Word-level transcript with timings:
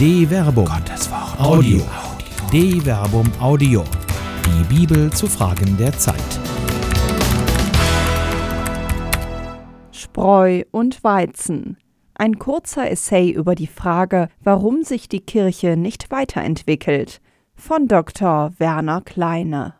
De 0.00 0.26
Verbum. 0.26 0.64
Gottes 0.64 1.10
Wort. 1.10 1.38
Audio. 1.38 1.82
De 2.50 2.80
Verbum 2.80 3.30
Audio. 3.38 3.84
Die 4.46 4.74
Bibel 4.74 5.12
zu 5.12 5.26
Fragen 5.26 5.76
der 5.76 5.92
Zeit. 5.92 6.16
Spreu 9.92 10.62
und 10.70 11.04
Weizen. 11.04 11.76
Ein 12.14 12.38
kurzer 12.38 12.90
Essay 12.90 13.28
über 13.28 13.54
die 13.54 13.66
Frage, 13.66 14.30
warum 14.42 14.84
sich 14.84 15.06
die 15.10 15.20
Kirche 15.20 15.76
nicht 15.76 16.10
weiterentwickelt, 16.10 17.20
von 17.54 17.86
Dr. 17.86 18.54
Werner 18.56 19.02
Kleine. 19.02 19.79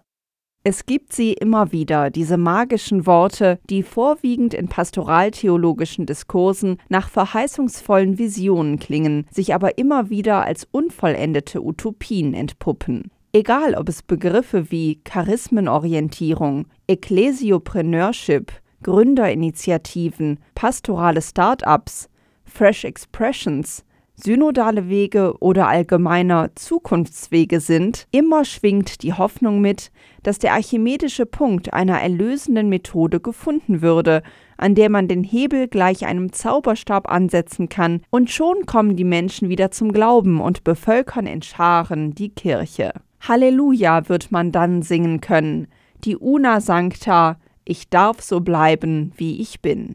Es 0.62 0.84
gibt 0.84 1.14
sie 1.14 1.32
immer 1.32 1.72
wieder, 1.72 2.10
diese 2.10 2.36
magischen 2.36 3.06
Worte, 3.06 3.58
die 3.70 3.82
vorwiegend 3.82 4.52
in 4.52 4.68
pastoraltheologischen 4.68 6.04
Diskursen 6.04 6.76
nach 6.90 7.08
verheißungsvollen 7.08 8.18
Visionen 8.18 8.78
klingen, 8.78 9.26
sich 9.30 9.54
aber 9.54 9.78
immer 9.78 10.10
wieder 10.10 10.44
als 10.44 10.68
unvollendete 10.70 11.64
Utopien 11.64 12.34
entpuppen. 12.34 13.10
Egal 13.32 13.74
ob 13.74 13.88
es 13.88 14.02
Begriffe 14.02 14.70
wie 14.70 15.00
Charismenorientierung, 15.04 16.66
Ecclesiopreneurship, 16.88 18.52
Gründerinitiativen, 18.82 20.40
pastorale 20.54 21.22
Start-ups, 21.22 22.10
Fresh 22.44 22.84
Expressions, 22.84 23.82
synodale 24.22 24.88
Wege 24.88 25.34
oder 25.40 25.68
allgemeiner 25.68 26.50
Zukunftswege 26.54 27.60
sind, 27.60 28.06
immer 28.10 28.44
schwingt 28.44 29.02
die 29.02 29.12
Hoffnung 29.12 29.60
mit, 29.60 29.90
dass 30.22 30.38
der 30.38 30.52
archimedische 30.52 31.26
Punkt 31.26 31.72
einer 31.72 32.00
erlösenden 32.00 32.68
Methode 32.68 33.20
gefunden 33.20 33.82
würde, 33.82 34.22
an 34.56 34.74
der 34.74 34.90
man 34.90 35.08
den 35.08 35.24
Hebel 35.24 35.68
gleich 35.68 36.06
einem 36.06 36.32
Zauberstab 36.32 37.10
ansetzen 37.10 37.68
kann, 37.68 38.02
und 38.10 38.30
schon 38.30 38.66
kommen 38.66 38.96
die 38.96 39.04
Menschen 39.04 39.48
wieder 39.48 39.70
zum 39.70 39.92
Glauben 39.92 40.40
und 40.40 40.64
bevölkern 40.64 41.26
in 41.26 41.42
Scharen 41.42 42.14
die 42.14 42.30
Kirche. 42.30 42.92
Halleluja 43.20 44.08
wird 44.08 44.30
man 44.30 44.52
dann 44.52 44.82
singen 44.82 45.20
können, 45.20 45.66
die 46.04 46.16
Una 46.16 46.60
Sancta, 46.60 47.38
ich 47.64 47.88
darf 47.88 48.20
so 48.20 48.40
bleiben, 48.40 49.12
wie 49.16 49.40
ich 49.40 49.60
bin. 49.60 49.94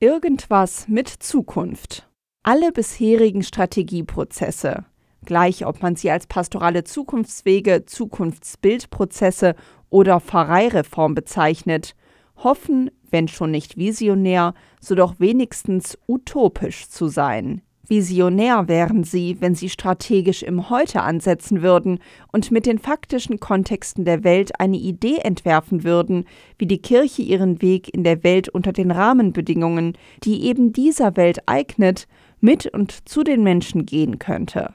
Irgendwas 0.00 0.86
mit 0.88 1.08
Zukunft. 1.08 2.07
Alle 2.44 2.72
bisherigen 2.72 3.42
Strategieprozesse, 3.42 4.84
gleich 5.24 5.66
ob 5.66 5.82
man 5.82 5.96
sie 5.96 6.10
als 6.10 6.26
pastorale 6.26 6.84
Zukunftswege, 6.84 7.84
Zukunftsbildprozesse 7.84 9.54
oder 9.90 10.20
Pfarreireform 10.20 11.14
bezeichnet, 11.14 11.94
hoffen, 12.36 12.90
wenn 13.10 13.28
schon 13.28 13.50
nicht 13.50 13.76
visionär, 13.76 14.54
so 14.80 14.94
doch 14.94 15.16
wenigstens 15.18 15.98
utopisch 16.06 16.88
zu 16.88 17.08
sein. 17.08 17.60
Visionär 17.88 18.68
wären 18.68 19.02
sie, 19.02 19.38
wenn 19.40 19.54
sie 19.54 19.70
strategisch 19.70 20.42
im 20.42 20.68
Heute 20.68 21.00
ansetzen 21.02 21.62
würden 21.62 22.00
und 22.30 22.50
mit 22.50 22.66
den 22.66 22.78
faktischen 22.78 23.40
Kontexten 23.40 24.04
der 24.04 24.24
Welt 24.24 24.60
eine 24.60 24.76
Idee 24.76 25.16
entwerfen 25.22 25.84
würden, 25.84 26.26
wie 26.58 26.66
die 26.66 26.82
Kirche 26.82 27.22
ihren 27.22 27.62
Weg 27.62 27.92
in 27.94 28.04
der 28.04 28.22
Welt 28.24 28.50
unter 28.50 28.72
den 28.72 28.90
Rahmenbedingungen, 28.90 29.96
die 30.22 30.44
eben 30.44 30.74
dieser 30.74 31.16
Welt 31.16 31.38
eignet, 31.46 32.06
mit 32.40 32.66
und 32.66 33.08
zu 33.08 33.24
den 33.24 33.42
Menschen 33.42 33.86
gehen 33.86 34.18
könnte. 34.18 34.74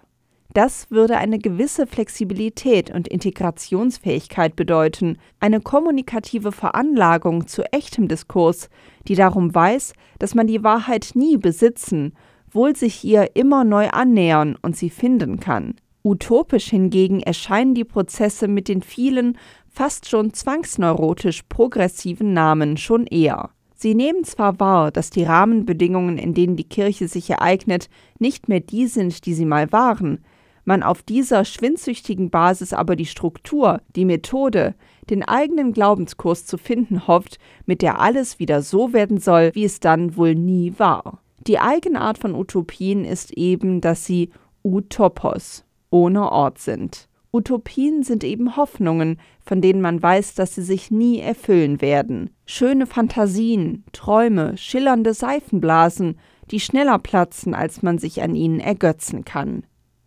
Das 0.54 0.92
würde 0.92 1.18
eine 1.18 1.40
gewisse 1.40 1.88
Flexibilität 1.88 2.94
und 2.94 3.08
Integrationsfähigkeit 3.08 4.56
bedeuten, 4.56 5.18
eine 5.40 5.60
kommunikative 5.60 6.52
Veranlagung 6.52 7.48
zu 7.48 7.64
echtem 7.72 8.08
Diskurs, 8.08 8.70
die 9.08 9.16
darum 9.16 9.56
weiß, 9.56 9.94
dass 10.20 10.36
man 10.36 10.46
die 10.46 10.64
Wahrheit 10.64 11.12
nie 11.16 11.38
besitzen, 11.38 12.14
wohl 12.52 12.76
sich 12.76 13.04
ihr 13.04 13.36
immer 13.36 13.64
neu 13.64 13.90
annähern 13.90 14.56
und 14.62 14.78
sie 14.78 14.92
finden 14.92 15.40
kann. 15.40 15.76
Utopisch 16.04 16.70
hingegen 16.70 17.22
erscheinen 17.22 17.74
die 17.74 17.86
Prozesse 17.86 18.48
mit 18.48 18.68
den 18.68 18.84
vielen, 18.84 19.40
fast 19.70 20.08
schon 20.08 20.34
zwangsneurotisch 20.34 21.44
progressiven 21.50 22.34
Namen 22.34 22.78
schon 22.78 23.08
eher. 23.08 23.50
Sie 23.84 23.96
nehmen 23.96 24.24
zwar 24.24 24.62
wahr, 24.62 24.92
dass 24.92 25.10
die 25.10 25.26
Rahmenbedingungen, 25.26 26.18
in 26.18 26.34
denen 26.34 26.56
die 26.56 26.64
Kirche 26.64 27.10
sich 27.10 27.30
ereignet, 27.30 27.90
nicht 28.18 28.48
mehr 28.48 28.62
die 28.62 28.88
sind, 28.88 29.26
die 29.26 29.34
sie 29.34 29.44
mal 29.44 29.74
waren, 29.74 30.24
man 30.64 30.84
auf 30.84 31.04
dieser 31.04 31.44
schwindsüchtigen 31.44 32.30
Basis 32.30 32.72
aber 32.72 32.96
die 32.96 33.06
Struktur, 33.06 33.82
die 33.98 34.06
Methode, 34.06 34.76
den 35.10 35.22
eigenen 35.22 35.74
Glaubenskurs 35.74 36.46
zu 36.46 36.58
finden 36.58 37.08
hofft, 37.08 37.40
mit 37.66 37.82
der 37.82 38.00
alles 38.00 38.40
wieder 38.40 38.62
so 38.62 38.94
werden 38.94 39.18
soll, 39.18 39.52
wie 39.54 39.66
es 39.66 39.82
dann 39.82 40.16
wohl 40.16 40.34
nie 40.34 40.76
war. 40.78 41.20
Die 41.46 41.60
Eigenart 41.60 42.18
von 42.18 42.36
Utopien 42.36 43.04
ist 43.04 43.34
eben, 43.34 43.82
dass 43.82 44.06
sie 44.06 44.30
Utopos, 44.64 45.66
ohne 45.90 46.32
Ort 46.32 46.58
sind. 46.58 47.10
Utopien 47.34 48.04
sind 48.04 48.24
eben 48.24 48.56
Hoffnungen, 48.58 49.18
von 49.44 49.60
denen 49.60 49.82
man 49.82 50.02
weiß, 50.02 50.36
dass 50.36 50.54
sie 50.54 50.62
sich 50.62 50.92
nie 50.92 51.20
erfüllen 51.20 51.82
werden. 51.82 52.30
Schöne 52.46 52.86
Fantasien, 52.86 53.84
Träume, 53.92 54.56
schillernde 54.56 55.16
Seifenblasen, 55.16 56.20
die 56.52 56.60
schneller 56.60 57.00
platzen, 57.00 57.56
als 57.56 57.82
man 57.82 57.98
sich 57.98 58.22
an 58.22 58.36
ihnen 58.36 58.60
ergötzen 58.60 59.26
kann. 59.26 59.66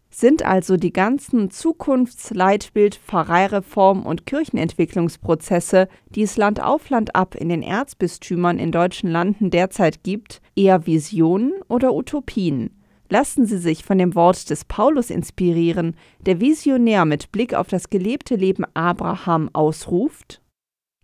Sind 0.09 0.47
also 0.47 0.77
die 0.77 0.93
ganzen 0.93 1.51
Zukunftsleitbild, 1.51 2.95
Pfarreireform 2.95 4.07
und 4.07 4.25
Kirchenentwicklungsprozesse, 4.25 5.89
die 6.11 6.23
es 6.23 6.37
Land 6.37 6.63
auf 6.63 6.89
Land 6.91 7.17
ab 7.17 7.35
in 7.35 7.49
den 7.49 7.63
Erzbistümern 7.63 8.61
in 8.61 8.71
deutschen 8.71 9.11
Landen 9.11 9.51
derzeit 9.51 10.05
gibt, 10.05 10.41
eher 10.55 10.87
Visionen 10.87 11.55
oder 11.69 11.93
Utopien? 11.93 12.76
Lassen 13.09 13.47
Sie 13.47 13.59
sich 13.59 13.85
von 13.85 13.99
dem 13.99 14.15
Wort 14.15 14.51
des 14.51 14.65
Paulus 14.65 15.11
inspirieren, 15.11 15.97
der 16.21 16.41
visionär 16.41 17.05
mit 17.05 17.31
Blick 17.31 17.55
auf 17.55 17.69
das 17.69 17.89
gelebte 17.89 18.35
Leben 18.35 18.65
Abraham 18.75 19.49
ausruft? 19.53 20.43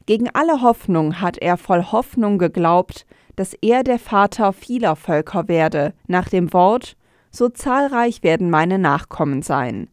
Gegen 0.07 0.29
alle 0.35 0.63
Hoffnung 0.63 1.21
hat 1.21 1.39
er 1.39 1.57
voll 1.57 1.85
Hoffnung 1.85 2.39
geglaubt, 2.39 3.07
dass 3.37 3.55
er 3.55 3.85
der 3.85 4.01
Vater 4.01 4.53
vieler 4.53 4.97
Völker 4.97 5.47
werde, 5.47 5.95
nach 6.09 6.29
dem 6.29 6.53
Wort, 6.53 6.97
so 7.31 7.49
zahlreich 7.49 8.23
werden 8.23 8.51
meine 8.51 8.79
Nachkommen 8.79 9.43
sein. 9.43 9.89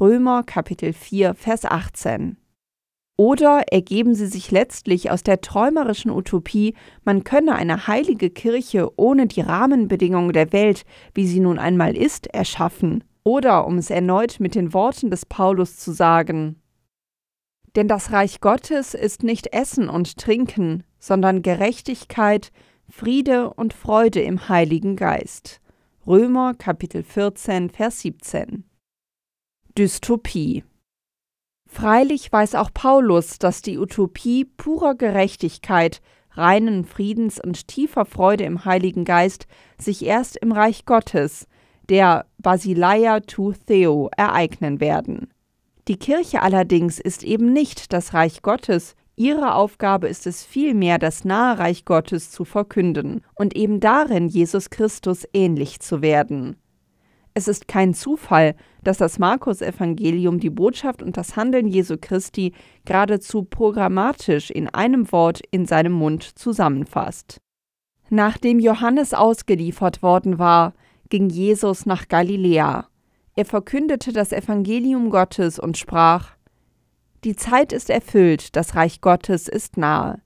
Römer 0.00 0.42
Kapitel 0.42 0.92
4, 0.92 1.34
Vers 1.34 1.64
18. 1.64 2.36
Oder 3.22 3.62
ergeben 3.70 4.16
sie 4.16 4.26
sich 4.26 4.50
letztlich 4.50 5.12
aus 5.12 5.22
der 5.22 5.40
träumerischen 5.40 6.10
Utopie, 6.10 6.74
man 7.04 7.22
könne 7.22 7.54
eine 7.54 7.86
heilige 7.86 8.30
Kirche 8.30 8.90
ohne 8.98 9.28
die 9.28 9.42
Rahmenbedingungen 9.42 10.32
der 10.32 10.52
Welt, 10.52 10.82
wie 11.14 11.28
sie 11.28 11.38
nun 11.38 11.60
einmal 11.60 11.96
ist, 11.96 12.26
erschaffen. 12.26 13.04
Oder, 13.22 13.64
um 13.68 13.78
es 13.78 13.90
erneut 13.90 14.40
mit 14.40 14.56
den 14.56 14.74
Worten 14.74 15.08
des 15.08 15.24
Paulus 15.24 15.78
zu 15.78 15.92
sagen, 15.92 16.60
denn 17.76 17.86
das 17.86 18.10
Reich 18.10 18.40
Gottes 18.40 18.92
ist 18.92 19.22
nicht 19.22 19.52
Essen 19.52 19.88
und 19.88 20.18
Trinken, 20.18 20.82
sondern 20.98 21.42
Gerechtigkeit, 21.42 22.50
Friede 22.88 23.54
und 23.54 23.72
Freude 23.72 24.20
im 24.20 24.48
Heiligen 24.48 24.96
Geist. 24.96 25.60
Römer 26.08 26.54
Kapitel 26.54 27.04
14, 27.04 27.70
Vers 27.70 28.00
17. 28.00 28.64
Dystopie 29.78 30.64
Freilich 31.72 32.30
weiß 32.30 32.54
auch 32.54 32.68
Paulus, 32.72 33.38
dass 33.38 33.62
die 33.62 33.78
Utopie 33.78 34.44
purer 34.44 34.94
Gerechtigkeit, 34.94 36.02
reinen 36.32 36.84
Friedens 36.84 37.40
und 37.42 37.66
tiefer 37.66 38.04
Freude 38.04 38.44
im 38.44 38.66
Heiligen 38.66 39.06
Geist 39.06 39.46
sich 39.78 40.04
erst 40.04 40.36
im 40.36 40.52
Reich 40.52 40.84
Gottes, 40.84 41.46
der 41.88 42.26
Basileia 42.36 43.20
tu 43.20 43.54
Theo, 43.66 44.10
ereignen 44.14 44.80
werden. 44.80 45.30
Die 45.88 45.96
Kirche 45.96 46.42
allerdings 46.42 47.00
ist 47.00 47.24
eben 47.24 47.54
nicht 47.54 47.94
das 47.94 48.12
Reich 48.12 48.42
Gottes, 48.42 48.94
ihre 49.16 49.54
Aufgabe 49.54 50.08
ist 50.08 50.26
es 50.26 50.44
vielmehr, 50.44 50.98
das 50.98 51.24
nahe 51.24 51.58
Reich 51.58 51.86
Gottes 51.86 52.30
zu 52.30 52.44
verkünden 52.44 53.22
und 53.34 53.56
eben 53.56 53.80
darin 53.80 54.28
Jesus 54.28 54.68
Christus 54.68 55.26
ähnlich 55.32 55.80
zu 55.80 56.02
werden. 56.02 56.56
Es 57.34 57.48
ist 57.48 57.66
kein 57.66 57.94
Zufall, 57.94 58.54
dass 58.84 58.98
das 58.98 59.18
Markus-Evangelium 59.18 60.38
die 60.38 60.50
Botschaft 60.50 61.02
und 61.02 61.16
das 61.16 61.36
Handeln 61.36 61.66
Jesu 61.66 61.96
Christi 62.00 62.52
geradezu 62.84 63.44
programmatisch 63.44 64.50
in 64.50 64.68
einem 64.68 65.10
Wort 65.12 65.40
in 65.50 65.66
seinem 65.66 65.92
Mund 65.92 66.22
zusammenfasst. 66.22 67.40
Nachdem 68.10 68.58
Johannes 68.58 69.14
ausgeliefert 69.14 70.02
worden 70.02 70.38
war, 70.38 70.74
ging 71.08 71.30
Jesus 71.30 71.86
nach 71.86 72.08
Galiläa. 72.08 72.88
Er 73.34 73.44
verkündete 73.46 74.12
das 74.12 74.32
Evangelium 74.32 75.08
Gottes 75.08 75.58
und 75.58 75.78
sprach: 75.78 76.32
Die 77.24 77.36
Zeit 77.36 77.72
ist 77.72 77.88
erfüllt, 77.88 78.56
das 78.56 78.74
Reich 78.74 79.00
Gottes 79.00 79.48
ist 79.48 79.78
nahe. 79.78 80.20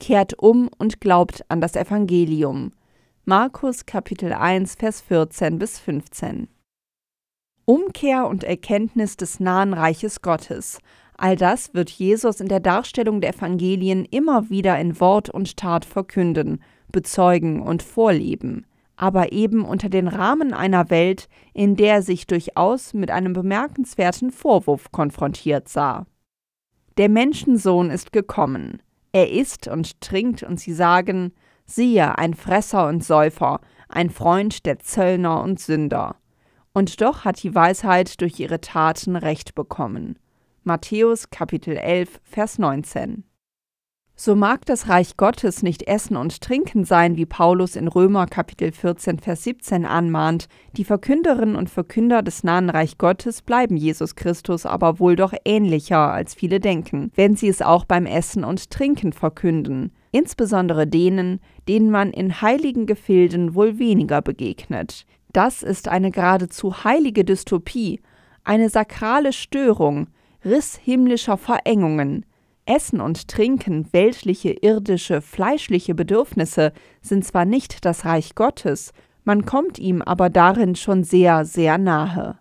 Kehrt 0.00 0.38
um 0.38 0.68
und 0.78 1.00
glaubt 1.00 1.44
an 1.48 1.60
das 1.60 1.76
Evangelium. 1.76 2.72
Markus 3.28 3.84
Kapitel 3.84 4.32
1 4.32 4.76
Vers 4.76 5.02
14 5.02 5.58
bis 5.58 5.78
15. 5.78 6.48
Umkehr 7.66 8.26
und 8.26 8.42
Erkenntnis 8.42 9.18
des 9.18 9.38
nahen 9.38 9.74
Reiches 9.74 10.22
Gottes. 10.22 10.78
All 11.18 11.36
das 11.36 11.74
wird 11.74 11.90
Jesus 11.90 12.40
in 12.40 12.48
der 12.48 12.60
Darstellung 12.60 13.20
der 13.20 13.34
Evangelien 13.34 14.06
immer 14.06 14.48
wieder 14.48 14.80
in 14.80 14.98
Wort 14.98 15.28
und 15.28 15.58
Tat 15.58 15.84
verkünden, 15.84 16.62
bezeugen 16.90 17.60
und 17.60 17.82
vorleben. 17.82 18.64
aber 18.96 19.30
eben 19.30 19.62
unter 19.66 19.90
den 19.90 20.08
Rahmen 20.08 20.54
einer 20.54 20.88
Welt, 20.88 21.28
in 21.52 21.76
der 21.76 21.96
er 21.96 22.02
sich 22.02 22.26
durchaus 22.26 22.94
mit 22.94 23.10
einem 23.10 23.34
bemerkenswerten 23.34 24.30
Vorwurf 24.30 24.90
konfrontiert 24.90 25.68
sah. 25.68 26.06
Der 26.96 27.10
Menschensohn 27.10 27.90
ist 27.90 28.10
gekommen. 28.14 28.82
Er 29.12 29.30
isst 29.30 29.68
und 29.68 30.00
trinkt, 30.00 30.42
und 30.42 30.58
sie 30.58 30.72
sagen, 30.72 31.34
siehe, 31.68 32.18
ein 32.18 32.34
Fresser 32.34 32.88
und 32.88 33.04
Säufer, 33.04 33.60
ein 33.88 34.10
Freund 34.10 34.66
der 34.66 34.80
Zöllner 34.80 35.42
und 35.42 35.60
Sünder. 35.60 36.16
Und 36.72 37.00
doch 37.00 37.24
hat 37.24 37.42
die 37.42 37.54
Weisheit 37.54 38.20
durch 38.20 38.40
ihre 38.40 38.60
Taten 38.60 39.16
Recht 39.16 39.54
bekommen. 39.54 40.18
Matthäus 40.64 41.30
Kapitel 41.30 41.76
11, 41.76 42.20
Vers 42.24 42.58
19. 42.58 43.24
So 44.20 44.34
mag 44.34 44.66
das 44.66 44.88
Reich 44.88 45.16
Gottes 45.16 45.62
nicht 45.62 45.84
Essen 45.84 46.16
und 46.16 46.40
Trinken 46.40 46.84
sein, 46.84 47.16
wie 47.16 47.24
Paulus 47.24 47.76
in 47.76 47.86
Römer 47.86 48.26
Kapitel 48.26 48.72
14, 48.72 49.20
Vers 49.20 49.44
17 49.44 49.86
anmahnt, 49.86 50.48
die 50.76 50.82
Verkünderinnen 50.82 51.54
und 51.54 51.70
Verkünder 51.70 52.22
des 52.22 52.42
nahen 52.42 52.68
Reich 52.68 52.98
Gottes 52.98 53.42
bleiben 53.42 53.76
Jesus 53.76 54.16
Christus 54.16 54.66
aber 54.66 54.98
wohl 54.98 55.14
doch 55.14 55.32
ähnlicher, 55.44 56.12
als 56.12 56.34
viele 56.34 56.58
denken, 56.58 57.12
wenn 57.14 57.36
sie 57.36 57.46
es 57.46 57.62
auch 57.62 57.84
beim 57.84 58.06
Essen 58.06 58.42
und 58.42 58.70
Trinken 58.70 59.12
verkünden, 59.12 59.92
insbesondere 60.10 60.86
denen, 60.86 61.40
denen 61.68 61.90
man 61.90 62.10
in 62.10 62.40
heiligen 62.40 62.86
Gefilden 62.86 63.54
wohl 63.54 63.78
weniger 63.78 64.22
begegnet. 64.22 65.06
Das 65.32 65.62
ist 65.62 65.88
eine 65.88 66.10
geradezu 66.10 66.84
heilige 66.84 67.24
Dystopie, 67.24 68.00
eine 68.44 68.70
sakrale 68.70 69.32
Störung, 69.32 70.08
Riss 70.44 70.76
himmlischer 70.76 71.36
Verengungen, 71.36 72.24
Essen 72.64 73.00
und 73.00 73.28
Trinken, 73.28 73.92
weltliche, 73.92 74.50
irdische, 74.50 75.20
fleischliche 75.20 75.94
Bedürfnisse 75.94 76.72
sind 77.00 77.24
zwar 77.24 77.44
nicht 77.44 77.84
das 77.84 78.04
Reich 78.04 78.34
Gottes, 78.34 78.92
man 79.24 79.44
kommt 79.44 79.78
ihm 79.78 80.00
aber 80.00 80.30
darin 80.30 80.74
schon 80.74 81.04
sehr, 81.04 81.44
sehr 81.44 81.76
nahe. 81.76 82.38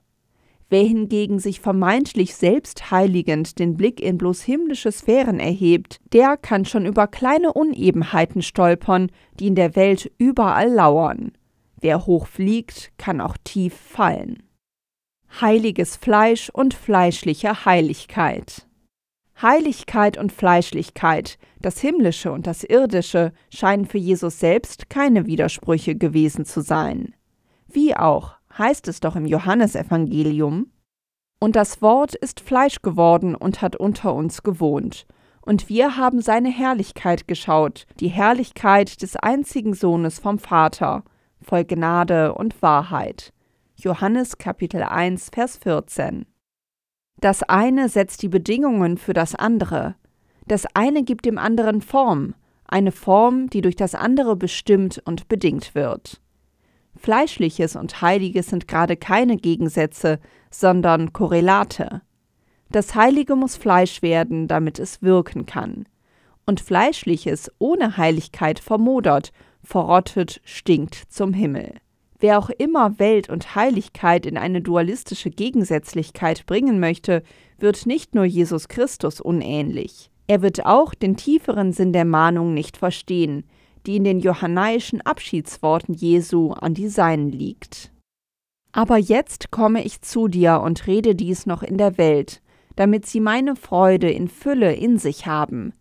Wer 0.70 0.84
hingegen 0.84 1.40
sich 1.40 1.62
vermeintlich 1.62 2.36
selbst 2.36 2.92
heiligend 2.92 3.58
den 3.58 3.78
Blick 3.78 4.02
in 4.02 4.18
bloß 4.18 4.42
himmlische 4.42 4.92
Sphären 4.92 5.40
erhebt, 5.40 6.02
der 6.12 6.36
kann 6.36 6.66
schon 6.66 6.86
über 6.86 7.08
kleine 7.08 7.54
Unebenheiten 7.54 8.42
stolpern, 8.42 9.10
die 9.40 9.48
in 9.48 9.56
der 9.56 9.78
Welt 9.78 10.12
überall 10.18 10.70
lauern. 10.70 11.32
Wer 11.80 12.06
hoch 12.06 12.28
fliegt, 12.28 12.92
kann 12.98 13.22
auch 13.22 13.38
tief 13.44 13.74
fallen. 13.76 14.44
Heiliges 15.40 15.96
Fleisch 15.96 16.50
und 16.50 16.74
fleischliche 16.74 17.66
Heiligkeit. 17.66 18.68
Heiligkeit 19.42 20.18
und 20.18 20.32
Fleischlichkeit, 20.32 21.38
das 21.62 21.80
Himmlische 21.80 22.32
und 22.32 22.48
das 22.48 22.64
Irdische, 22.64 23.32
scheinen 23.54 23.86
für 23.86 24.00
Jesus 24.00 24.40
selbst 24.40 24.90
keine 24.90 25.28
Widersprüche 25.28 25.96
gewesen 25.96 26.44
zu 26.44 26.62
sein. 26.62 27.14
Wie 27.68 27.96
auch, 27.96 28.37
heißt 28.58 28.88
es 28.88 29.00
doch 29.00 29.16
im 29.16 29.26
Johannesevangelium, 29.26 30.72
und 31.40 31.56
das 31.56 31.82
Wort 31.82 32.16
ist 32.16 32.40
Fleisch 32.40 32.82
geworden 32.82 33.36
und 33.36 33.62
hat 33.62 33.76
unter 33.76 34.14
uns 34.16 34.44
gewohnt, 34.44 35.06
und 35.42 35.70
wir 35.70 35.98
haben 35.98 36.22
seine 36.22 36.50
Herrlichkeit 36.50 37.28
geschaut, 37.28 37.86
die 38.00 38.10
Herrlichkeit 38.10 39.02
des 39.02 39.16
einzigen 39.16 39.74
Sohnes 39.74 40.20
vom 40.20 40.40
Vater, 40.40 41.04
voll 41.42 41.64
Gnade 41.64 42.34
und 42.34 42.62
Wahrheit. 42.62 43.32
Johannes 43.76 44.38
Kapitel 44.38 44.84
1 44.84 45.30
Vers 45.30 45.58
14 45.58 46.26
das 47.20 47.42
eine 47.42 47.90
setzt 47.90 48.22
die 48.22 48.30
Bedingungen 48.30 48.98
für 48.98 49.14
das 49.14 49.34
andere. 49.34 49.96
Das 50.48 50.66
eine 50.76 51.04
gibt 51.04 51.26
dem 51.26 51.40
anderen 51.40 51.82
Form, 51.82 52.36
eine 52.68 52.92
Form, 52.92 53.50
die 53.50 53.62
durch 53.62 53.76
das 53.76 53.96
andere 53.96 54.36
bestimmt 54.36 55.02
und 55.04 55.28
bedingt 55.28 55.74
wird. 55.74 56.22
Fleischliches 56.98 57.76
und 57.76 58.02
Heiliges 58.02 58.48
sind 58.48 58.68
gerade 58.68 58.98
keine 58.98 59.38
Gegensätze, 59.38 60.20
sondern 60.50 61.14
Korrelate. 61.14 62.02
Das 62.70 62.96
Heilige 62.96 63.36
muss 63.36 63.56
Fleisch 63.56 64.02
werden, 64.02 64.48
damit 64.48 64.80
es 64.80 65.02
wirken 65.02 65.46
kann. 65.46 65.86
Und 66.46 66.60
Fleischliches 66.60 67.52
ohne 67.60 67.98
Heiligkeit 67.98 68.60
vermodert, 68.60 69.32
verrottet, 69.64 70.42
stinkt 70.44 70.96
zum 71.10 71.34
Himmel. 71.34 71.76
Wer 72.20 72.40
auch 72.40 72.50
immer 72.50 72.98
Welt 73.00 73.30
und 73.30 73.56
Heiligkeit 73.56 74.26
in 74.26 74.38
eine 74.38 74.62
dualistische 74.62 75.30
Gegensätzlichkeit 75.30 76.46
bringen 76.46 76.80
möchte, 76.80 77.22
wird 77.60 77.86
nicht 77.86 78.16
nur 78.16 78.26
Jesus 78.26 78.68
Christus 78.70 79.22
unähnlich. 79.22 80.10
Er 80.26 80.42
wird 80.42 80.66
auch 80.66 80.94
den 80.94 81.16
tieferen 81.16 81.74
Sinn 81.74 81.94
der 81.94 82.06
Mahnung 82.06 82.54
nicht 82.54 82.76
verstehen, 82.76 83.44
die 83.88 83.96
in 83.96 84.04
den 84.04 84.20
johannaischen 84.20 85.02
Abschiedsworten 85.02 85.94
Jesu 85.94 86.52
an 86.52 86.74
die 86.74 86.90
Seinen 86.90 87.32
liegt. 87.32 87.92
Aber 88.74 88.98
jetzt 88.98 89.50
komme 89.50 89.84
ich 89.84 90.02
zu 90.02 90.28
dir 90.28 90.62
und 90.62 90.86
rede 90.88 91.16
dies 91.16 91.46
noch 91.46 91.64
in 91.64 91.78
der 91.78 91.98
Welt, 91.98 92.42
damit 92.76 93.06
sie 93.06 93.22
meine 93.22 93.56
Freude 93.56 94.12
in 94.12 94.28
Fülle 94.28 94.76
in 94.76 94.98
sich 94.98 95.26
haben. 95.26 95.74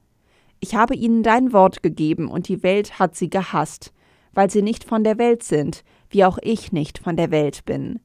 Ich 0.61 0.75
habe 0.75 0.95
ihnen 0.95 1.23
dein 1.23 1.53
Wort 1.53 1.83
gegeben, 1.83 2.29
und 2.29 2.49
die 2.49 2.63
Welt 2.63 2.99
hat 2.99 3.17
sie 3.17 3.29
gehasst, 3.29 3.93
weil 4.33 4.51
sie 4.51 4.63
nicht 4.63 4.85
von 4.85 5.05
der 5.05 5.19
Welt 5.19 5.43
sind, 5.43 5.85
wie 6.09 6.25
auch 6.25 6.39
ich 6.41 6.73
nicht 6.73 6.99
von 6.99 7.17
der 7.17 7.31
Welt 7.31 7.65
bin. 7.67 8.01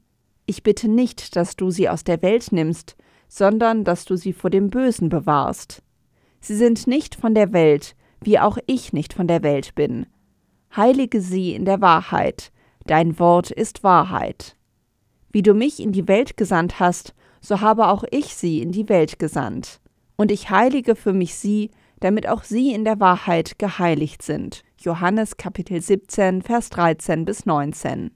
Ich 0.46 0.62
bitte 0.62 0.88
nicht, 0.88 1.36
dass 1.36 1.56
du 1.56 1.70
sie 1.70 1.88
aus 1.88 2.04
der 2.04 2.20
Welt 2.22 2.52
nimmst, 2.52 2.96
sondern 3.28 3.84
dass 3.84 4.04
du 4.04 4.16
sie 4.16 4.32
vor 4.32 4.50
dem 4.50 4.68
Bösen 4.68 5.08
bewahrst. 5.08 5.82
Sie 6.40 6.56
sind 6.56 6.86
nicht 6.86 7.14
von 7.14 7.34
der 7.34 7.52
Welt, 7.52 7.94
wie 8.24 8.38
auch 8.38 8.58
ich 8.66 8.92
nicht 8.92 9.12
von 9.12 9.26
der 9.26 9.42
Welt 9.42 9.74
bin. 9.74 10.06
Heilige 10.76 11.20
sie 11.20 11.54
in 11.54 11.64
der 11.64 11.80
Wahrheit, 11.80 12.50
dein 12.86 13.18
Wort 13.18 13.50
ist 13.50 13.84
Wahrheit. 13.84 14.56
Wie 15.30 15.42
du 15.42 15.54
mich 15.54 15.80
in 15.80 15.92
die 15.92 16.08
Welt 16.08 16.36
gesandt 16.36 16.80
hast, 16.80 17.14
so 17.40 17.60
habe 17.60 17.88
auch 17.88 18.04
ich 18.10 18.34
sie 18.34 18.62
in 18.62 18.72
die 18.72 18.88
Welt 18.88 19.18
gesandt. 19.18 19.80
Und 20.16 20.30
ich 20.30 20.50
heilige 20.50 20.94
für 20.94 21.12
mich 21.12 21.34
sie, 21.34 21.70
damit 22.00 22.28
auch 22.28 22.42
sie 22.42 22.72
in 22.72 22.84
der 22.84 23.00
Wahrheit 23.00 23.58
geheiligt 23.58 24.22
sind. 24.22 24.62
Johannes 24.78 25.36
Kapitel 25.36 25.80
17, 25.80 26.42
Vers 26.42 26.70
13 26.70 27.24
bis 27.24 27.46
19. 27.46 28.10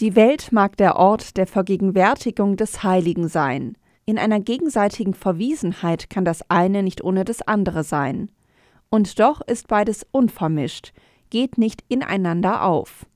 Die 0.00 0.16
Welt 0.16 0.52
mag 0.52 0.76
der 0.76 0.96
Ort 0.96 1.36
der 1.36 1.46
Vergegenwärtigung 1.46 2.56
des 2.56 2.82
Heiligen 2.82 3.28
sein. 3.28 3.76
In 4.04 4.18
einer 4.18 4.40
gegenseitigen 4.40 5.12
Verwiesenheit 5.12 6.08
kann 6.08 6.24
das 6.24 6.48
eine 6.48 6.82
nicht 6.82 7.02
ohne 7.02 7.24
das 7.24 7.42
andere 7.42 7.84
sein. 7.84 8.30
Und 8.90 9.18
doch 9.18 9.40
ist 9.42 9.68
beides 9.68 10.06
unvermischt, 10.10 10.92
geht 11.30 11.58
nicht 11.58 11.84
ineinander 11.88 12.64
auf. 12.64 13.06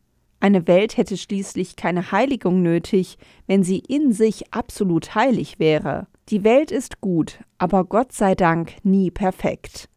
Eine 0.41 0.67
Welt 0.67 0.97
hätte 0.97 1.17
schließlich 1.17 1.77
keine 1.77 2.11
Heiligung 2.11 2.63
nötig, 2.63 3.17
wenn 3.47 3.63
sie 3.63 3.79
in 3.79 4.13
sich 4.13 4.53
absolut 4.53 5.15
heilig 5.15 5.59
wäre. 5.59 6.09
Die 6.29 6.43
Welt 6.45 6.71
ist 6.71 7.01
gut, 7.01 7.39
aber 7.59 7.85
Gott 7.85 8.13
sei 8.13 8.35
Dank 8.35 8.75
nie 8.83 9.11
perfekt. 9.11 9.89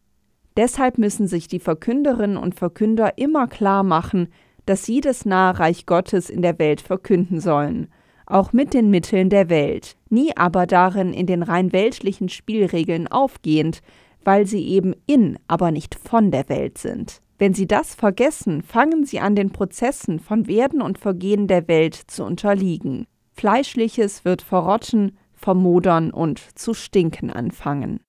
Deshalb 0.56 0.98
müssen 0.98 1.28
sich 1.28 1.48
die 1.48 1.60
Verkünderinnen 1.60 2.38
und 2.38 2.56
Verkünder 2.56 3.18
immer 3.18 3.48
klar 3.48 3.84
machen, 3.84 4.30
dass 4.66 4.86
sie 4.86 5.02
das 5.02 5.26
nahe 5.26 5.60
Reich 5.60 5.86
Gottes 5.86 6.30
in 6.30 6.42
der 6.42 6.58
Welt 6.60 6.82
verkünden 6.82 7.40
sollen, 7.40 7.88
auch 8.26 8.54
mit 8.54 8.74
den 8.74 8.90
Mitteln 8.90 9.30
der 9.30 9.50
Welt, 9.50 9.96
nie 10.10 10.36
aber 10.36 10.66
darin 10.66 11.14
in 11.14 11.26
den 11.26 11.44
rein 11.44 11.74
weltlichen 11.74 12.30
Spielregeln 12.30 13.08
aufgehend, 13.08 13.82
weil 14.26 14.46
sie 14.46 14.68
eben 14.68 14.94
in, 15.06 15.40
aber 15.48 15.72
nicht 15.72 15.96
von 15.96 16.32
der 16.32 16.50
Welt 16.50 16.78
sind. 16.78 17.22
Wenn 17.38 17.54
sie 17.54 17.68
das 17.68 17.96
vergessen, 17.96 18.62
fangen 18.62 19.06
sie 19.06 19.20
an, 19.20 19.36
den 19.36 19.52
Prozessen 19.52 20.20
von 20.20 20.48
Werden 20.48 20.82
und 20.82 20.98
Vergehen 20.98 21.48
der 21.48 21.68
Welt 21.68 21.96
zu 21.96 22.24
unterliegen. 22.24 23.08
Fleischliches 23.34 24.26
wird 24.26 24.42
verrotten, 24.42 25.18
vermodern 25.34 26.12
und 26.12 26.40
zu 26.58 26.74
stinken 26.74 27.30
anfangen. 27.30 28.00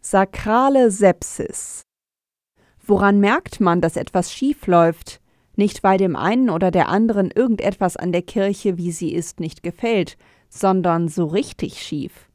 Sakrale 0.00 0.90
Sepsis. 0.90 1.82
Woran 2.84 3.20
merkt 3.20 3.60
man, 3.60 3.80
dass 3.80 3.96
etwas 3.96 4.32
schief 4.32 4.66
läuft? 4.66 5.20
Nicht 5.56 5.82
weil 5.82 5.98
dem 5.98 6.16
einen 6.16 6.50
oder 6.50 6.70
der 6.70 6.88
anderen 6.88 7.30
irgendetwas 7.30 7.96
an 7.96 8.12
der 8.12 8.22
Kirche, 8.22 8.76
wie 8.78 8.92
sie 8.92 9.12
ist, 9.12 9.40
nicht 9.40 9.62
gefällt, 9.62 10.16
sondern 10.48 11.08
so 11.08 11.26
richtig 11.26 11.82
schief. 11.82 12.27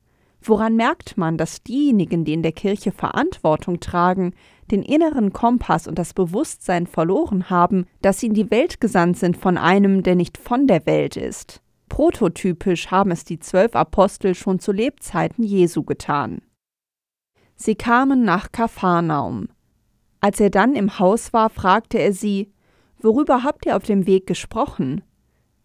Woran 0.46 0.76
merkt 0.76 1.18
man, 1.18 1.38
dass 1.38 1.64
diejenigen, 1.64 2.26
die 2.26 2.34
in 2.34 2.44
der 2.44 2.52
Kirche 2.52 2.92
Verantwortung 2.92 3.80
tragen, 3.80 4.34
den 4.72 4.84
inneren 4.84 5.32
Kompass 5.32 5.88
und 5.88 5.98
das 5.98 6.14
Bewusstsein 6.14 6.86
verloren 6.86 7.50
haben, 7.50 7.86
dass 8.02 8.20
sie 8.20 8.28
in 8.28 8.34
die 8.34 8.52
Welt 8.52 8.82
gesandt 8.82 9.18
sind 9.18 9.38
von 9.38 9.58
einem, 9.58 10.04
der 10.04 10.16
nicht 10.16 10.38
von 10.38 10.68
der 10.68 10.86
Welt 10.86 11.16
ist? 11.16 11.62
Prototypisch 11.88 12.92
haben 12.92 13.12
es 13.12 13.24
die 13.24 13.40
zwölf 13.40 13.76
Apostel 13.76 14.36
schon 14.36 14.60
zu 14.60 14.72
Lebzeiten 14.72 15.44
Jesu 15.44 15.84
getan. 15.84 16.42
Sie 17.56 17.76
kamen 17.76 18.24
nach 18.24 18.52
Kapharnaum. 18.52 19.48
Als 20.20 20.40
er 20.40 20.50
dann 20.50 20.76
im 20.76 21.00
Haus 21.00 21.32
war, 21.34 21.50
fragte 21.50 22.00
er 22.00 22.14
sie, 22.14 22.52
Worüber 23.00 23.44
habt 23.44 23.66
ihr 23.66 23.76
auf 23.76 23.84
dem 23.84 24.08
Weg 24.08 24.28
gesprochen? 24.28 25.04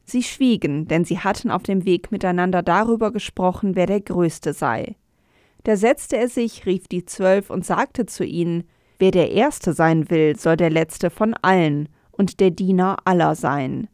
Sie 0.09 0.23
schwiegen, 0.23 0.89
denn 0.89 1.05
sie 1.05 1.19
hatten 1.19 1.51
auf 1.51 1.65
dem 1.65 1.85
Weg 1.85 2.11
miteinander 2.11 2.63
darüber 2.63 3.13
gesprochen, 3.13 3.77
wer 3.77 3.85
der 3.85 4.01
Größte 4.01 4.55
sei. 4.55 4.97
Da 5.65 5.77
setzte 5.77 6.17
er 6.17 6.29
sich, 6.29 6.65
rief 6.65 6.89
die 6.89 7.05
Zwölf 7.05 7.51
und 7.51 7.67
sagte 7.67 8.07
zu 8.07 8.25
ihnen, 8.25 8.65
Wer 8.99 9.11
der 9.11 9.33
Erste 9.33 9.75
sein 9.75 10.09
will, 10.09 10.35
soll 10.35 10.57
der 10.57 10.71
Letzte 10.71 11.11
von 11.11 11.35
allen 11.43 11.91
und 12.11 12.41
der 12.41 12.51
Diener 12.51 12.97
aller 13.05 13.35
sein. 13.35 13.89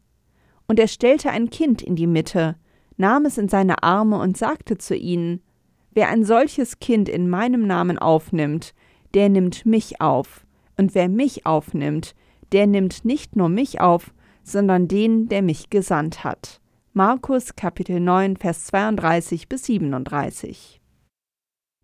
Und 0.69 0.79
er 0.79 0.87
stellte 0.87 1.31
ein 1.31 1.51
Kind 1.51 1.83
in 1.83 1.97
die 1.97 2.07
Mitte, 2.07 2.55
nahm 2.97 3.27
es 3.27 3.37
in 3.37 3.49
seine 3.49 3.83
Arme 3.83 4.21
und 4.21 4.37
sagte 4.37 4.79
zu 4.79 4.95
ihnen, 4.95 5.43
Wer 5.91 6.11
ein 6.11 6.25
solches 6.25 6.79
Kind 6.79 7.09
in 7.09 7.29
meinem 7.29 7.67
Namen 7.67 7.99
aufnimmt, 7.99 8.73
der 9.15 9.29
nimmt 9.29 9.67
mich 9.67 10.01
auf, 10.01 10.47
und 10.77 10.95
wer 10.95 11.09
mich 11.09 11.45
aufnimmt, 11.45 12.15
der 12.53 12.69
nimmt 12.69 13.05
nicht 13.05 13.35
nur 13.35 13.49
mich 13.49 13.81
auf, 13.81 14.15
sondern 14.45 14.87
den, 14.87 15.29
der 15.29 15.43
mich 15.43 15.71
gesandt 15.71 16.23
hat. 16.23 16.61
Markus 16.93 17.57
Kapitel 17.57 17.99
9, 17.99 18.37
Vers 18.37 18.67
32 18.67 19.49
bis 19.49 19.65
37. 19.65 20.81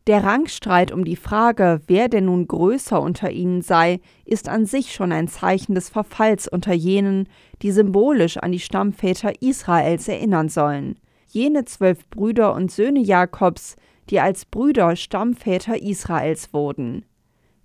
Der 0.07 0.25
Rangstreit 0.25 0.93
um 0.93 1.05
die 1.05 1.17
Frage, 1.17 1.81
wer 1.87 2.09
denn 2.09 2.27
nun 2.27 2.49
größer 2.49 3.01
unter 3.01 3.31
ihnen 3.31 3.61
sei, 3.63 4.01
ist 4.25 4.49
an 4.49 4.67
sich 4.67 4.95
schon 4.95 5.13
ein 5.13 5.29
Zeichen 5.29 5.75
des 5.75 5.89
Verfalls 5.89 6.49
unter 6.49 6.73
jenen, 6.73 7.29
die 7.63 7.71
symbolisch 7.71 8.37
an 8.39 8.53
die 8.53 8.61
Stammväter 8.61 9.43
Israels 9.43 10.09
erinnern 10.09 10.49
sollen. 10.49 10.99
Jene 11.29 11.65
zwölf 11.65 12.09
Brüder 12.09 12.55
und 12.55 12.73
Söhne 12.73 13.01
Jakobs, 13.01 13.77
die 14.09 14.21
als 14.21 14.47
Brüder 14.47 14.97
Stammväter 14.97 15.81
Israels 15.81 16.53
wurden. 16.53 17.05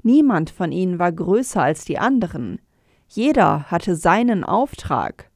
Niemand 0.03 0.51
von 0.51 0.71
ihnen 0.71 0.99
war 0.99 1.11
größer 1.11 1.63
als 1.63 1.85
die 1.85 1.97
anderen. 1.97 2.59
Jeder 3.07 3.65
hatte 3.71 3.95
seinen 3.95 4.43
Auftrag. 4.43 5.29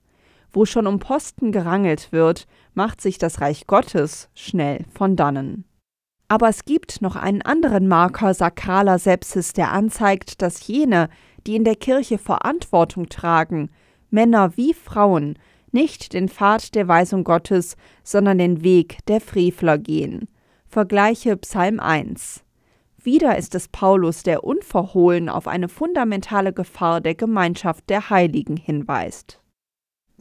Wo 0.51 0.65
schon 0.65 0.88
um 0.88 0.99
Posten 0.99 1.51
gerangelt 1.51 2.11
wird, 2.11 2.47
macht 2.73 3.01
sich 3.01 3.17
das 3.17 3.41
Reich 3.41 3.67
Gottes 3.67 4.29
schnell 4.33 4.85
von 4.93 5.15
dannen. 5.15 5.65
Aber 6.27 6.47
es 6.47 6.65
gibt 6.65 7.01
noch 7.01 7.15
einen 7.15 7.41
anderen 7.41 7.88
Marker 7.88 8.33
sakraler 8.33 8.99
Sepsis, 8.99 9.53
der 9.53 9.71
anzeigt, 9.71 10.41
dass 10.41 10.67
jene, 10.67 11.09
die 11.47 11.55
in 11.55 11.63
der 11.63 11.75
Kirche 11.75 12.17
Verantwortung 12.17 13.09
tragen, 13.09 13.69
Männer 14.11 14.55
wie 14.55 14.73
Frauen, 14.73 15.38
nicht 15.71 16.13
den 16.13 16.29
Pfad 16.29 16.75
der 16.75 16.88
Weisung 16.88 17.23
Gottes, 17.23 17.77
sondern 18.03 18.38
den 18.38 18.63
Weg 18.63 18.97
der 19.07 19.21
Frevler 19.21 19.77
gehen. 19.77 20.27
Vergleiche 20.67 21.35
Psalm 21.38 21.79
1. 21.79 22.43
Wieder 23.01 23.37
ist 23.37 23.55
es 23.55 23.69
Paulus, 23.69 24.23
der 24.23 24.43
unverhohlen 24.43 25.29
auf 25.29 25.47
eine 25.47 25.69
fundamentale 25.69 26.51
Gefahr 26.51 26.99
der 26.99 27.15
Gemeinschaft 27.15 27.89
der 27.89 28.09
Heiligen 28.09 28.57
hinweist. 28.57 29.39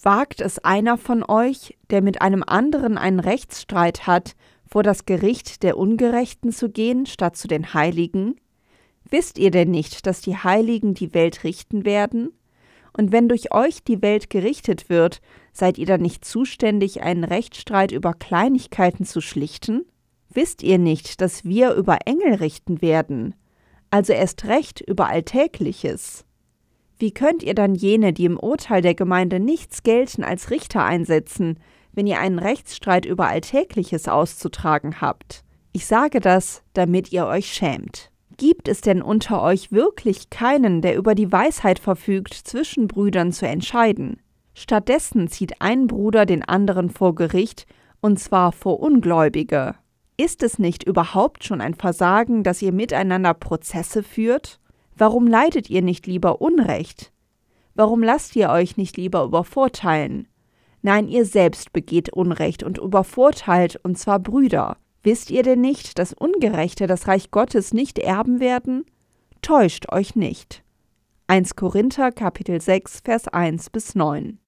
Wagt 0.00 0.40
es 0.40 0.61
einer 0.61 0.97
von 0.97 1.25
euch, 1.25 1.76
der 1.90 2.02
mit 2.02 2.23
einem 2.23 2.44
anderen 2.47 2.97
einen 2.97 3.18
Rechtsstreit 3.18 4.06
hat, 4.06 4.37
vor 4.64 4.85
das 4.85 5.06
Gericht 5.06 5.64
der 5.64 5.76
Ungerechten 5.76 6.52
zu 6.52 6.70
gehen, 6.70 7.06
statt 7.06 7.37
zu 7.37 7.49
den 7.49 7.75
Heiligen? 7.75 8.37
Wisst 9.11 9.38
ihr 9.38 9.50
denn 9.50 9.73
nicht, 9.73 10.06
dass 10.06 10.20
die 10.20 10.37
Heiligen 10.37 10.94
die 10.94 11.14
Welt 11.14 11.42
richten 11.42 11.85
werden? 11.85 12.30
Und 12.97 13.11
wenn 13.11 13.28
durch 13.28 13.52
euch 13.52 13.82
die 13.82 14.02
Welt 14.02 14.30
gerichtet 14.30 14.88
wird, 14.88 15.20
seid 15.52 15.78
ihr 15.78 15.87
dann 15.87 16.02
nicht 16.02 16.25
zuständig, 16.25 17.02
einen 17.02 17.25
Rechtsstreit 17.25 17.90
über 17.90 18.14
Kleinigkeiten 18.14 19.04
zu 19.04 19.20
schlichten? 19.20 19.85
Wisst 20.30 20.62
ihr 20.62 20.78
nicht, 20.78 21.20
dass 21.20 21.44
wir 21.44 21.75
über 21.75 21.99
Engel 22.06 22.35
richten 22.35 22.82
werden, 22.82 23.35
also 23.90 24.12
erst 24.12 24.44
recht 24.44 24.80
über 24.80 25.08
Alltägliches? 25.08 26.25
Wie 26.99 27.12
könnt 27.12 27.42
ihr 27.42 27.54
dann 27.54 27.75
jene, 27.75 28.12
die 28.12 28.25
im 28.25 28.38
Urteil 28.38 28.82
der 28.82 28.94
Gemeinde 28.94 29.40
nichts 29.40 29.82
gelten, 29.82 30.25
als 30.25 30.50
Richter 30.50 30.85
einsetzen, 30.85 31.58
wenn 31.92 32.06
ihr 32.06 32.18
einen 32.18 32.38
Rechtsstreit 32.38 33.06
über 33.06 33.28
Alltägliches 33.28 34.08
auszutragen 34.08 35.00
habt? 35.00 35.44
Ich 35.73 35.87
sage 35.87 36.20
das, 36.20 36.62
damit 36.73 37.12
ihr 37.12 37.26
euch 37.26 37.52
schämt. 37.52 38.11
Gibt 38.37 38.68
es 38.68 38.80
denn 38.80 39.00
unter 39.00 39.42
euch 39.42 39.73
wirklich 39.73 40.30
keinen, 40.30 40.80
der 40.80 40.97
über 40.97 41.14
die 41.14 41.30
Weisheit 41.30 41.78
verfügt, 41.78 42.35
zwischen 42.35 42.87
Brüdern 42.88 43.32
zu 43.32 43.47
entscheiden? 43.47 44.20
Stattdessen 44.54 45.28
zieht 45.28 45.61
ein 45.61 45.87
Bruder 45.87 46.26
den 46.26 46.44
anderen 46.44 46.90
vor 46.90 47.14
Gericht, 47.14 47.66
und 48.00 48.18
zwar 48.18 48.52
vor 48.52 48.80
Ungläubige. 48.80 49.76
Ist 50.21 50.43
es 50.43 50.59
nicht 50.59 50.83
überhaupt 50.83 51.45
schon 51.45 51.61
ein 51.61 51.75
Versagen, 51.75 52.43
dass 52.43 52.61
ihr 52.61 52.73
miteinander 52.73 53.35
Prozesse 53.35 54.03
führt? 54.03 54.59
Warum 54.97 55.29
leidet 55.29 55.71
ihr 55.71 55.81
nicht 55.81 56.09
lieber 56.09 56.41
Unrecht? 56.41 57.13
Warum 57.77 58.03
lasst 58.03 58.35
ihr 58.35 58.51
euch 58.51 58.77
nicht 58.77 58.97
lieber 58.97 59.23
übervorteilen? 59.23 60.27
Nein, 60.83 61.07
ihr 61.07 61.25
selbst 61.25 61.73
begeht 61.73 62.13
Unrecht 62.13 62.65
und 62.65 62.79
übervorteilt, 62.79 63.79
und 63.85 63.97
zwar 63.97 64.19
Brüder. 64.19 64.77
Wisst 65.05 65.31
ihr 65.31 65.45
denn 65.45 65.61
nicht, 65.61 66.01
dass 66.01 66.15
Ungerechte 66.15 66.89
das 66.89 67.07
Reich 67.07 67.31
Gottes 67.31 67.73
nicht 67.73 68.01
erben 68.01 68.41
werden? 68.41 68.87
Täuscht 69.41 69.93
euch 69.93 70.17
nicht. 70.17 70.65
1 71.29 71.55
Korinther 71.55 72.11
Kapitel 72.11 72.61
6 72.61 73.03
Vers 73.05 73.29
1 73.29 73.71
bis 73.71 73.95
9 73.95 74.41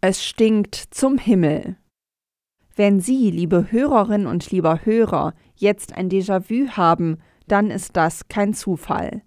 Es 0.00 0.24
stinkt 0.24 0.76
zum 0.76 1.18
Himmel. 1.18 1.76
Wenn 2.78 3.00
Sie, 3.00 3.30
liebe 3.30 3.72
Hörerinnen 3.72 4.26
und 4.26 4.50
lieber 4.50 4.84
Hörer, 4.84 5.32
jetzt 5.54 5.96
ein 5.96 6.10
Déjà-vu 6.10 6.76
haben, 6.76 7.16
dann 7.48 7.70
ist 7.70 7.96
das 7.96 8.28
kein 8.28 8.52
Zufall. 8.52 9.22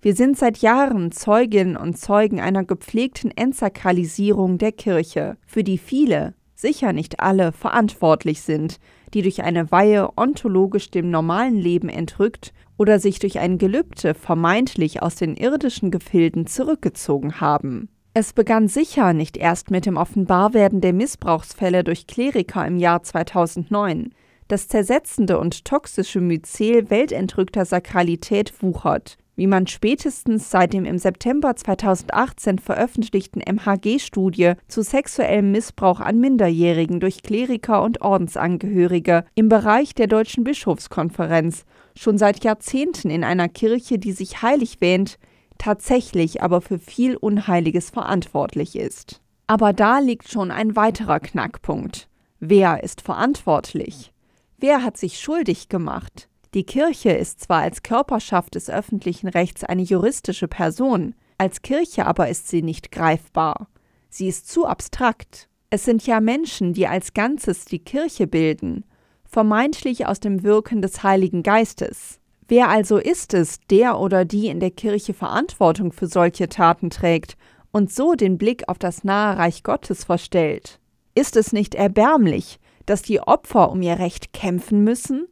Wir 0.00 0.14
sind 0.14 0.38
seit 0.38 0.58
Jahren 0.58 1.12
Zeuginnen 1.12 1.76
und 1.76 1.98
Zeugen 1.98 2.40
einer 2.40 2.64
gepflegten 2.64 3.30
Entsakralisierung 3.30 4.56
der 4.56 4.72
Kirche, 4.72 5.36
für 5.46 5.62
die 5.62 5.76
viele, 5.76 6.32
sicher 6.54 6.94
nicht 6.94 7.20
alle, 7.20 7.52
verantwortlich 7.52 8.40
sind, 8.40 8.78
die 9.12 9.20
durch 9.20 9.42
eine 9.42 9.70
Weihe 9.70 10.08
ontologisch 10.16 10.90
dem 10.90 11.10
normalen 11.10 11.56
Leben 11.56 11.90
entrückt 11.90 12.54
oder 12.78 12.98
sich 12.98 13.18
durch 13.18 13.38
ein 13.38 13.58
Gelübde 13.58 14.14
vermeintlich 14.14 15.02
aus 15.02 15.16
den 15.16 15.36
irdischen 15.36 15.90
Gefilden 15.90 16.46
zurückgezogen 16.46 17.38
haben. 17.38 17.90
Es 18.16 18.32
begann 18.32 18.68
sicher 18.68 19.12
nicht 19.12 19.36
erst 19.36 19.72
mit 19.72 19.86
dem 19.86 19.96
Offenbarwerden 19.96 20.80
der 20.80 20.92
Missbrauchsfälle 20.92 21.82
durch 21.82 22.06
Kleriker 22.06 22.64
im 22.64 22.76
Jahr 22.76 23.02
2009. 23.02 24.14
Das 24.46 24.68
zersetzende 24.68 25.36
und 25.40 25.64
toxische 25.64 26.20
Myzel 26.20 26.90
weltentrückter 26.90 27.64
Sakralität 27.64 28.62
wuchert, 28.62 29.18
wie 29.34 29.48
man 29.48 29.66
spätestens 29.66 30.48
seit 30.48 30.74
dem 30.74 30.84
im 30.84 30.98
September 30.98 31.56
2018 31.56 32.60
veröffentlichten 32.60 33.40
MHG-Studie 33.40 34.52
zu 34.68 34.82
sexuellem 34.82 35.50
Missbrauch 35.50 35.98
an 35.98 36.20
Minderjährigen 36.20 37.00
durch 37.00 37.20
Kleriker 37.24 37.82
und 37.82 38.00
Ordensangehörige 38.00 39.24
im 39.34 39.48
Bereich 39.48 39.92
der 39.92 40.06
Deutschen 40.06 40.44
Bischofskonferenz 40.44 41.64
schon 41.96 42.16
seit 42.16 42.44
Jahrzehnten 42.44 43.10
in 43.10 43.24
einer 43.24 43.48
Kirche, 43.48 43.98
die 43.98 44.12
sich 44.12 44.40
heilig 44.40 44.80
wähnt, 44.80 45.18
tatsächlich 45.58 46.42
aber 46.42 46.60
für 46.60 46.78
viel 46.78 47.16
Unheiliges 47.16 47.90
verantwortlich 47.90 48.76
ist. 48.76 49.20
Aber 49.46 49.72
da 49.72 49.98
liegt 49.98 50.30
schon 50.30 50.50
ein 50.50 50.76
weiterer 50.76 51.20
Knackpunkt. 51.20 52.08
Wer 52.40 52.82
ist 52.82 53.00
verantwortlich? 53.00 54.12
Wer 54.58 54.82
hat 54.82 54.96
sich 54.96 55.20
schuldig 55.20 55.68
gemacht? 55.68 56.28
Die 56.54 56.64
Kirche 56.64 57.10
ist 57.10 57.40
zwar 57.40 57.62
als 57.62 57.82
Körperschaft 57.82 58.54
des 58.54 58.70
öffentlichen 58.70 59.28
Rechts 59.28 59.64
eine 59.64 59.82
juristische 59.82 60.48
Person, 60.48 61.14
als 61.36 61.62
Kirche 61.62 62.06
aber 62.06 62.28
ist 62.28 62.48
sie 62.48 62.62
nicht 62.62 62.92
greifbar. 62.92 63.68
Sie 64.08 64.28
ist 64.28 64.48
zu 64.48 64.66
abstrakt. 64.66 65.48
Es 65.70 65.84
sind 65.84 66.06
ja 66.06 66.20
Menschen, 66.20 66.72
die 66.72 66.86
als 66.86 67.12
Ganzes 67.14 67.64
die 67.64 67.80
Kirche 67.80 68.28
bilden, 68.28 68.84
vermeintlich 69.24 70.06
aus 70.06 70.20
dem 70.20 70.44
Wirken 70.44 70.80
des 70.80 71.02
Heiligen 71.02 71.42
Geistes. 71.42 72.20
Wer 72.46 72.68
also 72.68 72.98
ist 72.98 73.32
es, 73.32 73.60
der 73.70 73.98
oder 73.98 74.24
die 74.24 74.48
in 74.48 74.60
der 74.60 74.70
Kirche 74.70 75.14
Verantwortung 75.14 75.92
für 75.92 76.06
solche 76.06 76.48
Taten 76.48 76.90
trägt 76.90 77.36
und 77.72 77.92
so 77.92 78.14
den 78.14 78.36
Blick 78.36 78.68
auf 78.68 78.78
das 78.78 79.02
nahe 79.02 79.38
Reich 79.38 79.62
Gottes 79.62 80.04
verstellt? 80.04 80.78
Ist 81.14 81.36
es 81.36 81.52
nicht 81.52 81.74
erbärmlich, 81.74 82.58
dass 82.86 83.02
die 83.02 83.20
Opfer 83.20 83.70
um 83.70 83.80
ihr 83.80 83.98
Recht 83.98 84.32
kämpfen 84.32 84.84
müssen? 84.84 85.26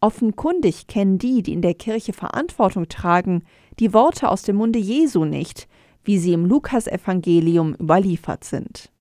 Offenkundig 0.00 0.86
kennen 0.86 1.18
die, 1.18 1.42
die 1.42 1.52
in 1.52 1.62
der 1.62 1.74
Kirche 1.74 2.12
Verantwortung 2.12 2.88
tragen, 2.88 3.42
die 3.80 3.92
Worte 3.92 4.28
aus 4.28 4.42
dem 4.42 4.56
Munde 4.56 4.78
Jesu 4.78 5.24
nicht, 5.24 5.66
wie 6.04 6.18
sie 6.18 6.32
im 6.32 6.46
Lukasevangelium 6.46 7.74
überliefert 7.74 8.44
sind. 8.44 8.92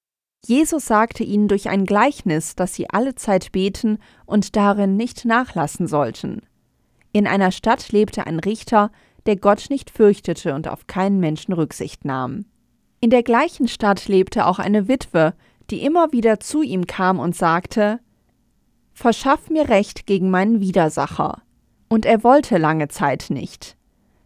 Jesus 0.45 0.87
sagte 0.87 1.23
ihnen 1.23 1.47
durch 1.47 1.69
ein 1.69 1.85
Gleichnis, 1.85 2.55
dass 2.55 2.73
sie 2.73 2.89
alle 2.89 3.15
Zeit 3.15 3.51
beten 3.51 3.99
und 4.25 4.55
darin 4.55 4.95
nicht 4.95 5.25
nachlassen 5.25 5.87
sollten. 5.87 6.41
In 7.17 7.25
einer 7.25 7.51
Stadt 7.51 7.91
lebte 7.91 8.27
ein 8.27 8.39
Richter, 8.39 8.91
der 9.25 9.37
Gott 9.37 9.71
nicht 9.71 9.89
fürchtete 9.89 10.53
und 10.53 10.67
auf 10.67 10.85
keinen 10.85 11.19
Menschen 11.19 11.51
Rücksicht 11.51 12.05
nahm. 12.05 12.45
In 12.99 13.09
der 13.09 13.23
gleichen 13.23 13.67
Stadt 13.67 14.07
lebte 14.07 14.45
auch 14.45 14.59
eine 14.59 14.87
Witwe, 14.87 15.33
die 15.71 15.83
immer 15.83 16.11
wieder 16.11 16.39
zu 16.39 16.61
ihm 16.61 16.85
kam 16.85 17.17
und 17.17 17.35
sagte 17.35 17.99
Verschaff 18.93 19.49
mir 19.49 19.67
Recht 19.67 20.05
gegen 20.05 20.29
meinen 20.29 20.59
Widersacher. 20.59 21.41
Und 21.89 22.05
er 22.05 22.23
wollte 22.23 22.59
lange 22.59 22.87
Zeit 22.87 23.31
nicht. 23.31 23.77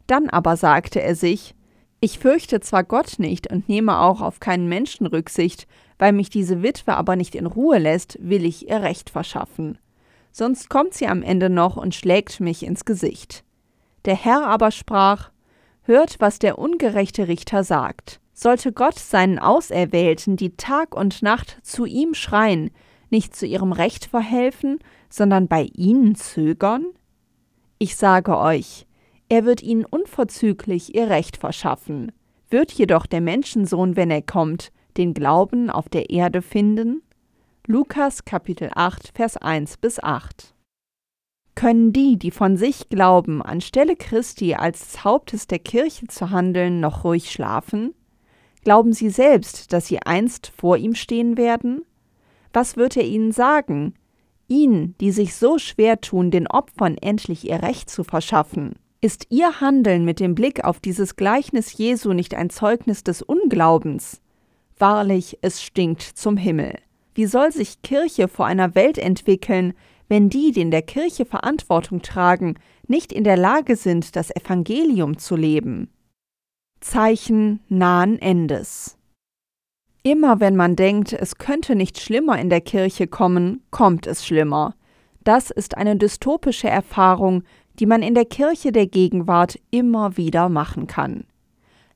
Dann 0.05 0.29
aber 0.29 0.57
sagte 0.57 1.01
er 1.01 1.15
sich 1.15 1.55
Ich 2.01 2.19
fürchte 2.19 2.59
zwar 2.59 2.83
Gott 2.83 3.19
nicht 3.19 3.49
und 3.49 3.69
nehme 3.69 4.01
auch 4.01 4.19
auf 4.19 4.41
keinen 4.41 4.67
Menschen 4.67 5.05
Rücksicht, 5.07 5.65
weil 5.97 6.11
mich 6.11 6.29
diese 6.29 6.61
Witwe 6.61 6.97
aber 6.97 7.15
nicht 7.15 7.35
in 7.35 7.45
Ruhe 7.45 7.77
lässt, 7.77 8.17
will 8.19 8.43
ich 8.43 8.67
ihr 8.67 8.81
Recht 8.81 9.09
verschaffen 9.09 9.77
sonst 10.31 10.69
kommt 10.69 10.93
sie 10.93 11.07
am 11.07 11.23
Ende 11.23 11.49
noch 11.49 11.77
und 11.77 11.95
schlägt 11.95 12.39
mich 12.39 12.63
ins 12.63 12.85
Gesicht. 12.85 13.43
Der 14.05 14.15
Herr 14.15 14.47
aber 14.47 14.71
sprach, 14.71 15.31
Hört, 15.83 16.19
was 16.19 16.39
der 16.39 16.59
ungerechte 16.59 17.27
Richter 17.27 17.63
sagt. 17.63 18.19
Sollte 18.33 18.71
Gott 18.71 18.97
seinen 18.97 19.39
Auserwählten, 19.39 20.37
die 20.37 20.55
Tag 20.55 20.95
und 20.95 21.21
Nacht 21.21 21.57
zu 21.63 21.85
ihm 21.85 22.13
schreien, 22.13 22.71
nicht 23.09 23.35
zu 23.35 23.45
ihrem 23.45 23.71
Recht 23.71 24.05
verhelfen, 24.05 24.79
sondern 25.09 25.47
bei 25.47 25.63
ihnen 25.73 26.15
zögern? 26.15 26.85
Ich 27.77 27.95
sage 27.95 28.37
euch, 28.37 28.85
er 29.27 29.45
wird 29.45 29.63
ihnen 29.63 29.85
unverzüglich 29.85 30.95
ihr 30.95 31.09
Recht 31.09 31.37
verschaffen. 31.37 32.11
Wird 32.49 32.71
jedoch 32.71 33.05
der 33.05 33.21
Menschensohn, 33.21 33.95
wenn 33.95 34.11
er 34.11 34.21
kommt, 34.21 34.71
den 34.97 35.13
Glauben 35.13 35.69
auf 35.69 35.89
der 35.89 36.09
Erde 36.09 36.41
finden? 36.41 37.01
Lukas 37.73 38.25
Kapitel 38.25 38.69
8, 38.75 39.13
Vers 39.15 39.37
1 39.37 39.77
bis 39.77 40.03
8. 40.03 40.53
Können 41.55 41.93
die, 41.93 42.19
die 42.19 42.31
von 42.31 42.57
sich 42.57 42.89
glauben, 42.89 43.41
anstelle 43.41 43.95
Christi 43.95 44.55
als 44.55 44.79
des 44.79 45.05
Hauptes 45.05 45.47
der 45.47 45.59
Kirche 45.59 46.07
zu 46.07 46.31
handeln, 46.31 46.81
noch 46.81 47.05
ruhig 47.05 47.31
schlafen? 47.31 47.93
Glauben 48.65 48.91
sie 48.91 49.09
selbst, 49.09 49.71
dass 49.71 49.87
sie 49.87 49.99
einst 49.99 50.51
vor 50.53 50.75
ihm 50.75 50.95
stehen 50.95 51.37
werden? 51.37 51.85
Was 52.51 52.75
wird 52.75 52.97
er 52.97 53.05
ihnen 53.05 53.31
sagen? 53.31 53.93
Ihnen, 54.49 54.97
die 54.99 55.13
sich 55.13 55.33
so 55.33 55.57
schwer 55.57 56.01
tun, 56.01 56.29
den 56.29 56.47
Opfern 56.47 56.97
endlich 56.97 57.47
ihr 57.47 57.63
Recht 57.63 57.89
zu 57.89 58.03
verschaffen. 58.03 58.75
Ist 58.99 59.27
ihr 59.29 59.61
Handeln 59.61 60.03
mit 60.03 60.19
dem 60.19 60.35
Blick 60.35 60.65
auf 60.65 60.81
dieses 60.81 61.15
Gleichnis 61.15 61.77
Jesu 61.77 62.11
nicht 62.11 62.35
ein 62.35 62.49
Zeugnis 62.49 63.05
des 63.05 63.21
Unglaubens? 63.21 64.19
Wahrlich, 64.77 65.37
es 65.41 65.63
stinkt 65.63 66.01
zum 66.01 66.35
Himmel. 66.35 66.73
Wie 67.21 67.27
soll 67.27 67.51
sich 67.51 67.83
Kirche 67.83 68.27
vor 68.27 68.47
einer 68.47 68.73
Welt 68.73 68.97
entwickeln, 68.97 69.73
wenn 70.07 70.31
die, 70.31 70.51
die 70.51 70.61
in 70.61 70.71
der 70.71 70.81
Kirche 70.81 71.23
Verantwortung 71.23 72.01
tragen, 72.01 72.55
nicht 72.87 73.13
in 73.13 73.23
der 73.23 73.37
Lage 73.37 73.75
sind, 73.75 74.15
das 74.15 74.35
Evangelium 74.35 75.19
zu 75.19 75.35
leben? 75.35 75.91
Zeichen 76.79 77.59
nahen 77.69 78.17
Endes. 78.17 78.97
Immer 80.01 80.39
wenn 80.39 80.55
man 80.55 80.75
denkt, 80.75 81.13
es 81.13 81.35
könnte 81.35 81.75
nicht 81.75 81.99
schlimmer 81.99 82.39
in 82.39 82.49
der 82.49 82.61
Kirche 82.61 83.05
kommen, 83.05 83.61
kommt 83.69 84.07
es 84.07 84.25
schlimmer. 84.25 84.73
Das 85.23 85.51
ist 85.51 85.77
eine 85.77 85.97
dystopische 85.97 86.69
Erfahrung, 86.69 87.43
die 87.77 87.85
man 87.85 88.01
in 88.01 88.15
der 88.15 88.25
Kirche 88.25 88.71
der 88.71 88.87
Gegenwart 88.87 89.59
immer 89.69 90.17
wieder 90.17 90.49
machen 90.49 90.87
kann. 90.87 91.25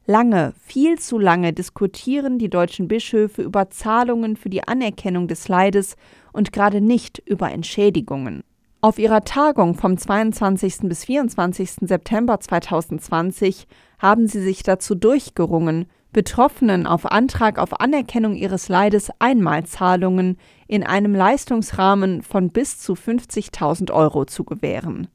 Lange, 0.08 0.54
viel 0.62 1.00
zu 1.00 1.18
lange 1.18 1.52
diskutieren 1.52 2.38
die 2.38 2.50
deutschen 2.50 2.88
Bischöfe 2.88 3.42
über 3.42 3.72
Zahlungen 3.72 4.36
für 4.36 4.50
die 4.50 4.68
Anerkennung 4.68 5.28
des 5.28 5.48
Leides 5.48 5.96
und 6.32 6.54
gerade 6.54 6.80
nicht 6.80 7.24
über 7.26 7.52
Entschädigungen. 7.52 8.44
Auf 8.82 9.00
ihrer 9.00 9.24
Tagung 9.24 9.74
vom 9.74 9.98
22. 9.98 10.82
bis 10.84 11.06
24. 11.06 11.88
September 11.88 12.40
2020 12.40 13.66
haben 13.98 14.28
sie 14.28 14.42
sich 14.42 14.62
dazu 14.62 14.94
durchgerungen, 14.94 15.88
Betroffenen 16.14 16.86
auf 16.86 17.12
Antrag 17.12 17.58
auf 17.58 17.82
Anerkennung 17.82 18.36
ihres 18.36 18.70
Leides 18.70 19.10
Einmalzahlungen 19.18 20.38
in 20.68 20.84
einem 20.84 21.16
Leistungsrahmen 21.16 22.22
von 22.22 22.52
bis 22.52 22.78
zu 22.78 22.94
50.000 22.94 23.92
Euro 23.92 24.26
zu 24.26 24.44
gewähren. 24.44 25.08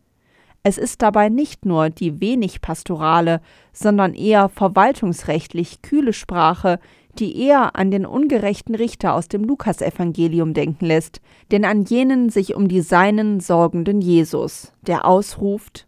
Es 0.63 0.77
ist 0.77 1.01
dabei 1.01 1.31
nicht 1.31 1.65
nur 1.65 1.89
die 1.89 2.21
wenig 2.21 2.61
pastorale, 2.61 3.41
sondern 3.73 4.15
eher 4.15 4.49
verwaltungsrechtlich 4.49 5.81
kühle 5.81 6.13
Sprache, 6.13 6.79
die 7.19 7.43
eher 7.43 7.77
an 7.77 7.91
den 7.91 8.07
ungerechten 8.07 8.75
Richter 8.75 9.15
aus 9.15 9.29
dem 9.29 9.45
Lukasevangelium 9.45 10.55
denken 10.55 10.87
lässt, 10.87 11.21
denn 11.51 11.65
an 11.65 11.85
jenen 11.85 12.29
sich 12.29 12.55
um 12.55 12.69
die 12.69 12.83
Seinen 12.83 13.41
sorgenden 13.41 14.01
Jesus, 14.01 14.73
der 14.83 15.07
ausruft 15.07 15.87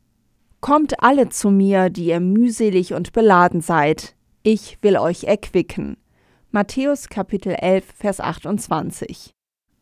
Kommt 0.61 1.03
alle 1.03 1.29
zu 1.29 1.51
mir, 1.51 1.91
die 1.91 2.07
ihr 2.07 2.21
mühselig 2.21 2.95
und 2.95 3.13
beladen 3.13 3.61
seid, 3.61 4.15
ich 4.45 4.79
will 4.81 4.97
euch 4.97 5.25
erquicken. 5.25 5.97
Matthäus 6.53 7.09
Kapitel 7.09 7.55
11, 7.55 7.85
Vers 7.97 8.21
28. 8.21 9.32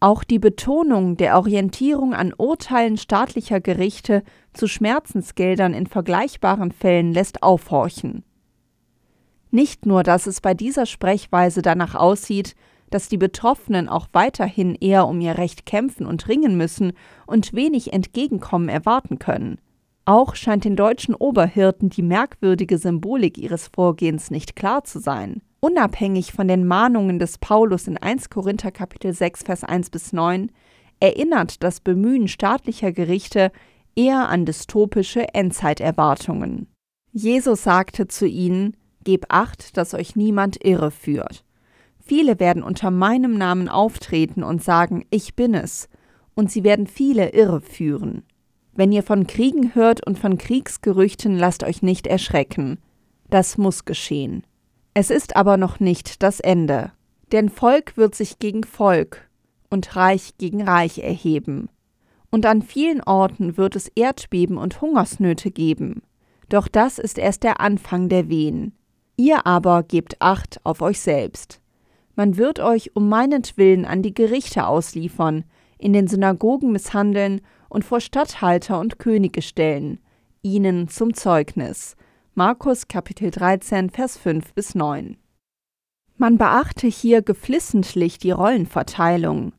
Auch 0.03 0.25
die 0.25 0.39
Betonung 0.39 1.19
der 1.19 1.37
Orientierung 1.37 2.15
an 2.15 2.33
Urteilen 2.35 2.97
staatlicher 2.97 3.61
Gerichte 3.61 4.23
zu 4.55 4.67
Schmerzensgeldern 4.67 5.75
in 5.75 5.87
vergleichbaren 5.87 6.73
Fällen 6.73 7.13
lässt 7.13 7.43
aufhorchen. 7.43 8.25
Nicht 9.51 9.85
nur, 9.85 10.03
dass 10.03 10.27
es 10.27 10.41
bei 10.41 10.55
dieser 10.55 10.87
Sprechweise 10.87 11.61
danach 11.61 11.95
aussieht, 11.95 12.55
dass 12.89 13.11
die 13.11 13.19
Betroffenen 13.19 13.91
auch 13.91 14.09
weiterhin 14.13 14.75
eher 14.75 15.07
um 15.07 15.21
ihr 15.21 15.37
Recht 15.37 15.67
kämpfen 15.67 16.07
und 16.07 16.29
ringen 16.29 16.57
müssen 16.57 16.95
und 17.27 17.53
wenig 17.53 17.93
Entgegenkommen 17.93 18.71
erwarten 18.71 19.19
können. 19.19 19.59
Auch 20.07 20.35
scheint 20.35 20.65
den 20.65 20.77
deutschen 20.77 21.15
Oberhirten 21.15 21.91
die 21.91 22.03
merkwürdige 22.03 22.79
Symbolik 22.79 23.37
ihres 23.37 23.69
Vorgehens 23.69 24.31
nicht 24.31 24.57
klar 24.57 24.83
zu 24.83 24.99
sein 24.99 25.43
unabhängig 25.61 26.33
von 26.33 26.49
den 26.49 26.67
Mahnungen 26.67 27.19
des 27.19 27.39
Paulus 27.39 27.87
in 27.87 27.97
1 27.97 28.31
Korinther 28.31 28.73
Kapitel 28.73 29.13
6 29.13 29.43
Vers 29.45 29.65
1 29.65 29.91
bis 29.91 30.13
9, 30.13 30.51
erinnert 30.99 31.63
das 31.63 31.81
Bemühen 31.81 32.29
staatlicher 32.29 32.93
Gerichte 32.93 33.53
eher 33.95 34.29
an 34.29 34.47
dystopische 34.47 35.35
Endzeiterwartungen. 35.35 36.67
Jesus 37.13 37.63
sagte 37.63 38.09
zu 38.09 38.27
ihnen: 38.27 38.77
Gebt 39.05 39.31
acht, 39.31 39.77
dass 39.77 39.95
euch 39.95 40.17
niemand 40.17 40.65
irre 40.65 40.91
führt. 40.91 41.45
Viele 41.99 42.41
werden 42.41 42.63
unter 42.63 42.91
meinem 42.91 43.37
Namen 43.37 43.69
auftreten 43.69 44.43
und 44.43 44.63
sagen, 44.63 45.05
ich 45.11 45.37
bin 45.37 45.55
es, 45.55 45.89
und 46.35 46.51
sie 46.51 46.65
werden 46.65 46.87
viele 46.87 47.31
irre 47.31 47.61
führen. 47.61 48.25
Wenn 48.73 48.93
ihr 48.93 49.03
von 49.03 49.27
Kriegen 49.27 49.75
hört 49.75 50.07
und 50.07 50.19
von 50.19 50.39
Kriegsgerüchten, 50.39 51.37
lasst 51.37 51.65
euch 51.65 51.83
nicht 51.83 52.07
erschrecken. 52.07 52.79
Das 53.29 53.59
muss 53.59 53.85
geschehen. 53.85 54.45
Es 54.95 55.11
ist 55.11 55.37
aber 55.37 55.57
noch 55.57 55.79
nicht 55.79 56.23
das 56.23 56.41
Ende, 56.41 56.93
denn 57.33 57.49
Volk 57.49 57.97
wird 57.97 58.15
sich 58.15 58.39
gegen 58.39 58.65
Volk 58.65 59.29
und 59.71 59.95
Reich 59.95 60.37
gegen 60.37 60.63
Reich 60.63 60.99
erheben. 60.99 61.69
Und 62.31 62.45
an 62.47 62.63
vielen 62.63 63.01
Orten 63.03 63.57
wird 63.57 63.77
es 63.77 63.89
Erdbeben 63.95 64.57
und 64.57 64.81
Hungersnöte 64.81 65.51
geben. 65.51 66.03
Doch 66.49 66.67
das 66.67 66.99
ist 66.99 67.19
erst 67.19 67.45
der 67.45 67.61
Anfang 67.61 68.09
der 68.09 68.29
Wehen. 68.29 68.73
Ihr 69.17 69.47
aber 69.47 69.83
gebt 69.85 70.21
Acht 70.21 70.61
auf 70.65 70.83
euch 70.83 71.01
selbst. 71.01 71.61
Man 72.17 72.37
wird 72.37 72.59
euch 72.59 72.97
um 72.97 73.09
meinetwillen 73.09 73.85
an 73.85 74.03
die 74.03 74.15
Gerichte 74.15 74.67
ausliefern, 74.67 75.45
in 75.79 75.93
den 75.93 76.09
Synagogen 76.09 76.73
misshandeln 76.73 77.41
und 77.69 77.85
vor 77.85 78.01
Statthalter 78.01 78.81
und 78.81 78.99
Könige 78.99 79.43
stellen, 79.43 80.01
ihnen 80.43 80.89
zum 80.89 81.15
Zeugnis. 81.15 81.97
Markus 82.35 82.87
Kapitel 82.87 83.33
13, 83.33 83.91
Vers 83.91 84.17
5 84.17 84.55
bis 84.55 84.77
9. 84.77 85.17
Man 86.17 86.39
beachte 86.39 86.87
hier 86.87 87.23
geflissentlich 87.23 88.19
die 88.19 88.31
Rollenverteilung. 88.31 89.53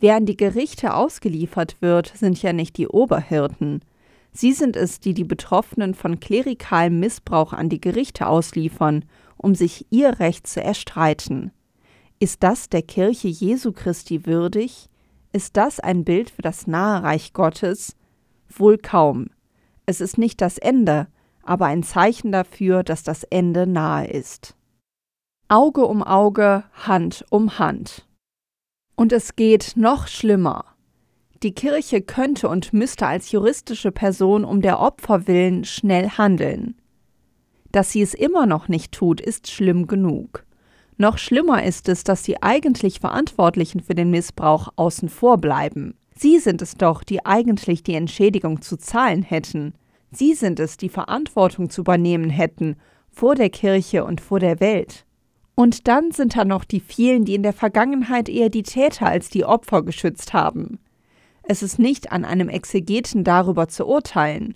Wer 0.00 0.16
an 0.16 0.24
die 0.24 0.36
Gerichte 0.36 0.94
ausgeliefert 0.94 1.76
wird, 1.82 2.14
sind 2.16 2.40
ja 2.40 2.54
nicht 2.54 2.78
die 2.78 2.88
Oberhirten. 2.88 3.84
Sie 4.32 4.52
sind 4.52 4.74
es, 4.74 5.00
die 5.00 5.12
die 5.12 5.24
Betroffenen 5.24 5.92
von 5.92 6.18
klerikalem 6.18 6.98
Missbrauch 6.98 7.52
an 7.52 7.68
die 7.68 7.80
Gerichte 7.80 8.26
ausliefern, 8.26 9.04
um 9.36 9.54
sich 9.54 9.86
ihr 9.90 10.18
Recht 10.18 10.46
zu 10.46 10.62
erstreiten. 10.62 11.52
Ist 12.20 12.42
das 12.42 12.70
der 12.70 12.82
Kirche 12.82 13.28
Jesu 13.28 13.72
Christi 13.72 14.24
würdig? 14.24 14.88
Ist 15.34 15.58
das 15.58 15.78
ein 15.78 16.04
Bild 16.04 16.30
für 16.30 16.42
das 16.42 16.66
nahe 16.66 17.02
Reich 17.02 17.34
Gottes? 17.34 17.96
Wohl 18.48 18.78
kaum. 18.78 19.28
Es 19.84 20.00
ist 20.00 20.16
nicht 20.16 20.40
das 20.40 20.56
Ende, 20.56 21.08
aber 21.46 21.66
ein 21.66 21.82
Zeichen 21.82 22.32
dafür, 22.32 22.82
dass 22.82 23.02
das 23.02 23.24
Ende 23.24 23.66
nahe 23.66 24.06
ist. 24.06 24.56
Auge 25.48 25.86
um 25.86 26.02
Auge, 26.02 26.64
Hand 26.72 27.24
um 27.30 27.58
Hand. 27.58 28.06
Und 28.96 29.12
es 29.12 29.36
geht 29.36 29.72
noch 29.76 30.06
schlimmer. 30.06 30.64
Die 31.42 31.52
Kirche 31.52 32.00
könnte 32.00 32.48
und 32.48 32.72
müsste 32.72 33.06
als 33.06 33.30
juristische 33.30 33.92
Person 33.92 34.44
um 34.44 34.62
der 34.62 34.80
Opfer 34.80 35.26
willen 35.26 35.64
schnell 35.64 36.08
handeln. 36.10 36.76
Dass 37.70 37.90
sie 37.90 38.02
es 38.02 38.14
immer 38.14 38.46
noch 38.46 38.68
nicht 38.68 38.92
tut, 38.92 39.20
ist 39.20 39.50
schlimm 39.50 39.86
genug. 39.86 40.46
Noch 40.96 41.18
schlimmer 41.18 41.64
ist 41.64 41.88
es, 41.88 42.04
dass 42.04 42.22
die 42.22 42.42
eigentlich 42.42 43.00
Verantwortlichen 43.00 43.80
für 43.80 43.94
den 43.94 44.10
Missbrauch 44.10 44.68
außen 44.76 45.08
vor 45.08 45.38
bleiben. 45.38 45.94
Sie 46.16 46.38
sind 46.38 46.62
es 46.62 46.76
doch, 46.76 47.02
die 47.02 47.26
eigentlich 47.26 47.82
die 47.82 47.94
Entschädigung 47.94 48.62
zu 48.62 48.76
zahlen 48.76 49.22
hätten. 49.22 49.74
Sie 50.14 50.34
sind 50.34 50.60
es, 50.60 50.76
die 50.76 50.88
Verantwortung 50.88 51.70
zu 51.70 51.82
übernehmen 51.82 52.30
hätten, 52.30 52.76
vor 53.10 53.34
der 53.34 53.50
Kirche 53.50 54.04
und 54.04 54.20
vor 54.20 54.40
der 54.40 54.60
Welt. 54.60 55.04
Und 55.54 55.86
dann 55.86 56.10
sind 56.10 56.36
da 56.36 56.44
noch 56.44 56.64
die 56.64 56.80
vielen, 56.80 57.24
die 57.24 57.34
in 57.34 57.42
der 57.42 57.52
Vergangenheit 57.52 58.28
eher 58.28 58.48
die 58.48 58.64
Täter 58.64 59.06
als 59.06 59.28
die 59.28 59.44
Opfer 59.44 59.82
geschützt 59.82 60.32
haben. 60.32 60.78
Es 61.42 61.62
ist 61.62 61.78
nicht 61.78 62.10
an 62.10 62.24
einem 62.24 62.48
Exegeten 62.48 63.22
darüber 63.22 63.68
zu 63.68 63.86
urteilen. 63.86 64.54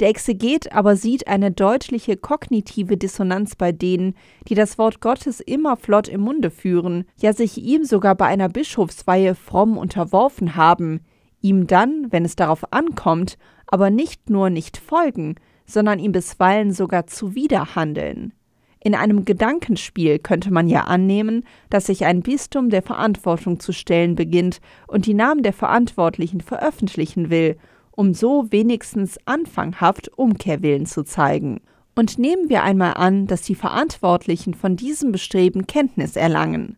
Der 0.00 0.08
Exeget 0.08 0.72
aber 0.72 0.96
sieht 0.96 1.26
eine 1.28 1.50
deutliche 1.50 2.16
kognitive 2.16 2.96
Dissonanz 2.96 3.56
bei 3.56 3.72
denen, 3.72 4.14
die 4.48 4.54
das 4.54 4.78
Wort 4.78 5.00
Gottes 5.00 5.40
immer 5.40 5.76
flott 5.76 6.08
im 6.08 6.22
Munde 6.22 6.50
führen, 6.50 7.04
ja 7.20 7.34
sich 7.34 7.58
ihm 7.58 7.84
sogar 7.84 8.14
bei 8.14 8.26
einer 8.26 8.48
Bischofsweihe 8.48 9.34
fromm 9.34 9.76
unterworfen 9.76 10.56
haben, 10.56 11.00
ihm 11.42 11.66
dann, 11.66 12.06
wenn 12.10 12.24
es 12.24 12.36
darauf 12.36 12.72
ankommt, 12.72 13.36
aber 13.72 13.88
nicht 13.88 14.28
nur 14.28 14.50
nicht 14.50 14.76
folgen, 14.76 15.36
sondern 15.64 15.98
ihm 15.98 16.12
bisweilen 16.12 16.72
sogar 16.72 17.06
zuwiderhandeln. 17.06 18.34
In 18.80 18.94
einem 18.94 19.24
Gedankenspiel 19.24 20.18
könnte 20.18 20.52
man 20.52 20.68
ja 20.68 20.82
annehmen, 20.82 21.44
dass 21.70 21.86
sich 21.86 22.04
ein 22.04 22.20
Bistum 22.20 22.68
der 22.68 22.82
Verantwortung 22.82 23.60
zu 23.60 23.72
stellen 23.72 24.14
beginnt 24.14 24.60
und 24.88 25.06
die 25.06 25.14
Namen 25.14 25.42
der 25.42 25.54
Verantwortlichen 25.54 26.42
veröffentlichen 26.42 27.30
will, 27.30 27.56
um 27.92 28.12
so 28.12 28.52
wenigstens 28.52 29.16
anfanghaft 29.24 30.10
Umkehrwillen 30.18 30.84
zu 30.84 31.02
zeigen. 31.02 31.62
Und 31.94 32.18
nehmen 32.18 32.50
wir 32.50 32.64
einmal 32.64 32.94
an, 32.94 33.26
dass 33.26 33.40
die 33.40 33.54
Verantwortlichen 33.54 34.52
von 34.52 34.76
diesem 34.76 35.12
Bestreben 35.12 35.66
Kenntnis 35.66 36.16
erlangen. 36.16 36.76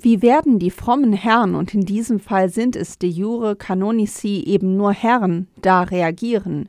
Wie 0.00 0.22
werden 0.22 0.60
die 0.60 0.70
frommen 0.70 1.12
Herren, 1.12 1.56
und 1.56 1.74
in 1.74 1.80
diesem 1.80 2.20
Fall 2.20 2.50
sind 2.50 2.76
es 2.76 2.98
de 2.98 3.10
jure 3.10 3.56
canonici 3.56 4.44
eben 4.46 4.76
nur 4.76 4.92
Herren, 4.92 5.48
da 5.60 5.82
reagieren? 5.82 6.68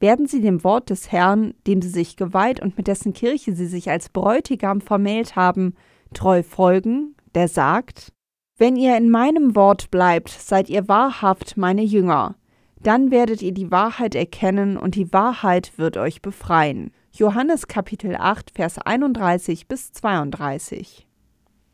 Werden 0.00 0.26
sie 0.26 0.40
dem 0.40 0.64
Wort 0.64 0.90
des 0.90 1.12
Herrn, 1.12 1.54
dem 1.68 1.80
sie 1.82 1.88
sich 1.88 2.16
geweiht 2.16 2.60
und 2.60 2.76
mit 2.76 2.88
dessen 2.88 3.12
Kirche 3.12 3.54
sie 3.54 3.66
sich 3.66 3.90
als 3.90 4.08
Bräutigam 4.08 4.80
vermählt 4.80 5.36
haben, 5.36 5.74
treu 6.14 6.42
folgen, 6.42 7.14
der 7.36 7.46
sagt, 7.46 8.12
Wenn 8.56 8.74
ihr 8.74 8.96
in 8.96 9.08
meinem 9.08 9.54
Wort 9.54 9.92
bleibt, 9.92 10.30
seid 10.30 10.68
ihr 10.68 10.88
wahrhaft 10.88 11.56
meine 11.56 11.82
Jünger, 11.82 12.34
dann 12.82 13.12
werdet 13.12 13.40
ihr 13.40 13.52
die 13.52 13.70
Wahrheit 13.70 14.16
erkennen 14.16 14.76
und 14.76 14.96
die 14.96 15.12
Wahrheit 15.12 15.78
wird 15.78 15.96
euch 15.96 16.22
befreien. 16.22 16.90
Johannes 17.12 17.68
Kapitel 17.68 18.16
8, 18.16 18.50
Vers 18.52 18.78
31 18.78 19.68
bis 19.68 19.92
32. 19.92 21.07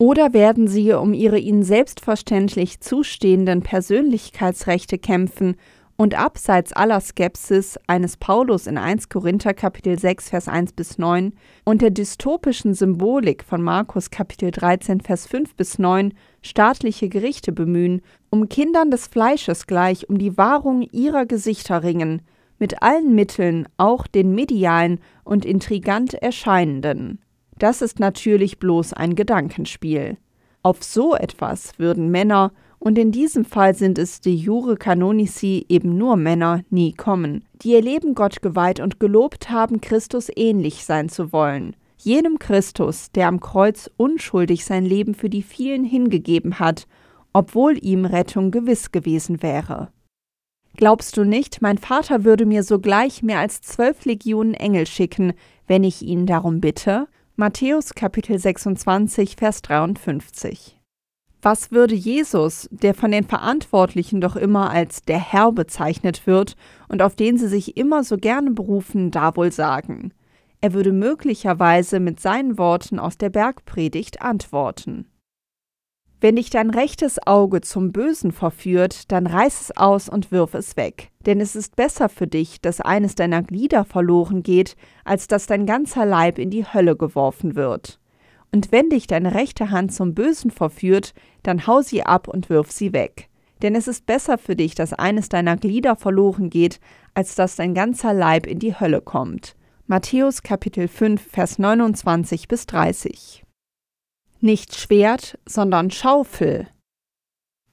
Oder 0.04 0.34
werden 0.34 0.68
sie 0.68 0.92
um 0.92 1.14
ihre 1.14 1.38
ihnen 1.38 1.62
selbstverständlich 1.62 2.80
zustehenden 2.80 3.62
Persönlichkeitsrechte 3.62 4.98
kämpfen 4.98 5.56
und 5.96 6.14
abseits 6.14 6.74
aller 6.74 7.00
Skepsis 7.00 7.78
eines 7.86 8.18
Paulus 8.18 8.66
in 8.66 8.76
1 8.76 9.08
Korinther 9.08 9.54
Kapitel 9.54 9.98
6 9.98 10.28
Vers 10.28 10.46
1 10.46 10.74
bis 10.74 10.98
9 10.98 11.32
und 11.64 11.80
der 11.80 11.88
dystopischen 11.88 12.74
Symbolik 12.74 13.44
von 13.44 13.62
Markus 13.62 14.10
Kapitel 14.10 14.50
13 14.50 15.00
Vers 15.00 15.26
5 15.26 15.54
bis 15.54 15.78
9 15.78 16.12
staatliche 16.42 17.08
Gerichte 17.08 17.52
bemühen, 17.52 18.02
um 18.28 18.50
Kindern 18.50 18.90
des 18.90 19.06
Fleisches 19.06 19.66
gleich 19.66 20.10
um 20.10 20.18
die 20.18 20.36
Wahrung 20.36 20.82
ihrer 20.82 21.24
Gesichter 21.24 21.82
ringen, 21.82 22.20
mit 22.58 22.82
allen 22.82 23.14
Mitteln, 23.14 23.66
auch 23.78 24.06
den 24.06 24.34
medialen 24.34 25.00
und 25.24 25.46
intrigant 25.46 26.12
erscheinenden. 26.12 27.23
Das 27.58 27.82
ist 27.82 28.00
natürlich 28.00 28.58
bloß 28.58 28.92
ein 28.92 29.14
Gedankenspiel. 29.14 30.16
Auf 30.62 30.82
so 30.82 31.14
etwas 31.14 31.78
würden 31.78 32.10
Männer 32.10 32.52
und 32.78 32.98
in 32.98 33.12
diesem 33.12 33.44
Fall 33.44 33.74
sind 33.74 33.98
es 33.98 34.20
de 34.20 34.34
jure 34.34 34.76
canonici 34.76 35.64
eben 35.68 35.96
nur 35.96 36.16
Männer, 36.16 36.64
nie 36.70 36.92
kommen, 36.92 37.44
die 37.62 37.72
ihr 37.72 37.82
Leben 37.82 38.14
Gott 38.14 38.42
geweiht 38.42 38.80
und 38.80 39.00
gelobt 39.00 39.50
haben, 39.50 39.80
Christus 39.80 40.30
ähnlich 40.34 40.84
sein 40.84 41.08
zu 41.08 41.32
wollen. 41.32 41.76
Jenem 41.96 42.38
Christus, 42.38 43.10
der 43.12 43.28
am 43.28 43.40
Kreuz 43.40 43.90
unschuldig 43.96 44.64
sein 44.64 44.84
Leben 44.84 45.14
für 45.14 45.30
die 45.30 45.42
vielen 45.42 45.84
hingegeben 45.84 46.58
hat, 46.58 46.86
obwohl 47.32 47.78
ihm 47.82 48.04
Rettung 48.04 48.50
gewiss 48.50 48.92
gewesen 48.92 49.42
wäre. 49.42 49.88
Glaubst 50.76 51.16
du 51.16 51.24
nicht, 51.24 51.62
mein 51.62 51.78
Vater 51.78 52.24
würde 52.24 52.46
mir 52.46 52.62
sogleich 52.62 53.22
mehr 53.22 53.38
als 53.38 53.60
zwölf 53.60 54.04
Legionen 54.04 54.54
Engel 54.54 54.86
schicken, 54.86 55.32
wenn 55.66 55.84
ich 55.84 56.02
ihn 56.02 56.26
darum 56.26 56.60
bitte? 56.60 57.06
Matthäus 57.36 57.94
Kapitel 57.94 58.38
26, 58.38 59.34
Vers 59.34 59.60
53. 59.62 60.78
Was 61.42 61.72
würde 61.72 61.96
Jesus, 61.96 62.68
der 62.70 62.94
von 62.94 63.10
den 63.10 63.24
Verantwortlichen 63.24 64.20
doch 64.20 64.36
immer 64.36 64.70
als 64.70 65.02
der 65.02 65.18
Herr 65.18 65.50
bezeichnet 65.50 66.28
wird 66.28 66.54
und 66.86 67.02
auf 67.02 67.16
den 67.16 67.36
sie 67.36 67.48
sich 67.48 67.76
immer 67.76 68.04
so 68.04 68.18
gerne 68.18 68.52
berufen, 68.52 69.10
da 69.10 69.34
wohl 69.34 69.50
sagen? 69.50 70.12
Er 70.60 70.74
würde 70.74 70.92
möglicherweise 70.92 71.98
mit 71.98 72.20
seinen 72.20 72.56
Worten 72.56 73.00
aus 73.00 73.18
der 73.18 73.30
Bergpredigt 73.30 74.22
antworten. 74.22 75.10
Wenn 76.20 76.36
dich 76.36 76.48
dein 76.50 76.70
rechtes 76.70 77.18
Auge 77.26 77.60
zum 77.60 77.92
Bösen 77.92 78.32
verführt, 78.32 79.12
dann 79.12 79.26
reiß 79.26 79.60
es 79.60 79.76
aus 79.76 80.08
und 80.08 80.30
wirf 80.30 80.54
es 80.54 80.76
weg. 80.76 81.10
Denn 81.26 81.40
es 81.40 81.54
ist 81.54 81.76
besser 81.76 82.08
für 82.08 82.26
dich, 82.26 82.60
dass 82.60 82.80
eines 82.80 83.14
deiner 83.14 83.42
Glieder 83.42 83.84
verloren 83.84 84.42
geht, 84.42 84.76
als 85.04 85.28
dass 85.28 85.46
dein 85.46 85.66
ganzer 85.66 86.06
Leib 86.06 86.38
in 86.38 86.50
die 86.50 86.64
Hölle 86.64 86.96
geworfen 86.96 87.56
wird. 87.56 88.00
Und 88.52 88.70
wenn 88.72 88.88
dich 88.88 89.06
deine 89.06 89.34
rechte 89.34 89.70
Hand 89.70 89.92
zum 89.92 90.14
Bösen 90.14 90.50
verführt, 90.50 91.12
dann 91.42 91.66
hau 91.66 91.82
sie 91.82 92.04
ab 92.04 92.28
und 92.28 92.48
wirf 92.48 92.70
sie 92.70 92.92
weg. 92.92 93.28
Denn 93.62 93.74
es 93.74 93.88
ist 93.88 94.06
besser 94.06 94.38
für 94.38 94.56
dich, 94.56 94.74
dass 94.74 94.92
eines 94.92 95.28
deiner 95.28 95.56
Glieder 95.56 95.96
verloren 95.96 96.50
geht, 96.50 96.80
als 97.14 97.34
dass 97.34 97.56
dein 97.56 97.74
ganzer 97.74 98.12
Leib 98.12 98.46
in 98.46 98.58
die 98.58 98.78
Hölle 98.78 99.00
kommt. 99.00 99.56
Matthäus 99.86 100.42
Kapitel 100.42 100.88
5, 100.88 101.20
Vers 101.20 101.58
29 101.58 102.48
bis 102.48 102.66
30. 102.66 103.43
Nicht 104.44 104.76
Schwert, 104.76 105.38
sondern 105.46 105.90
Schaufel. 105.90 106.66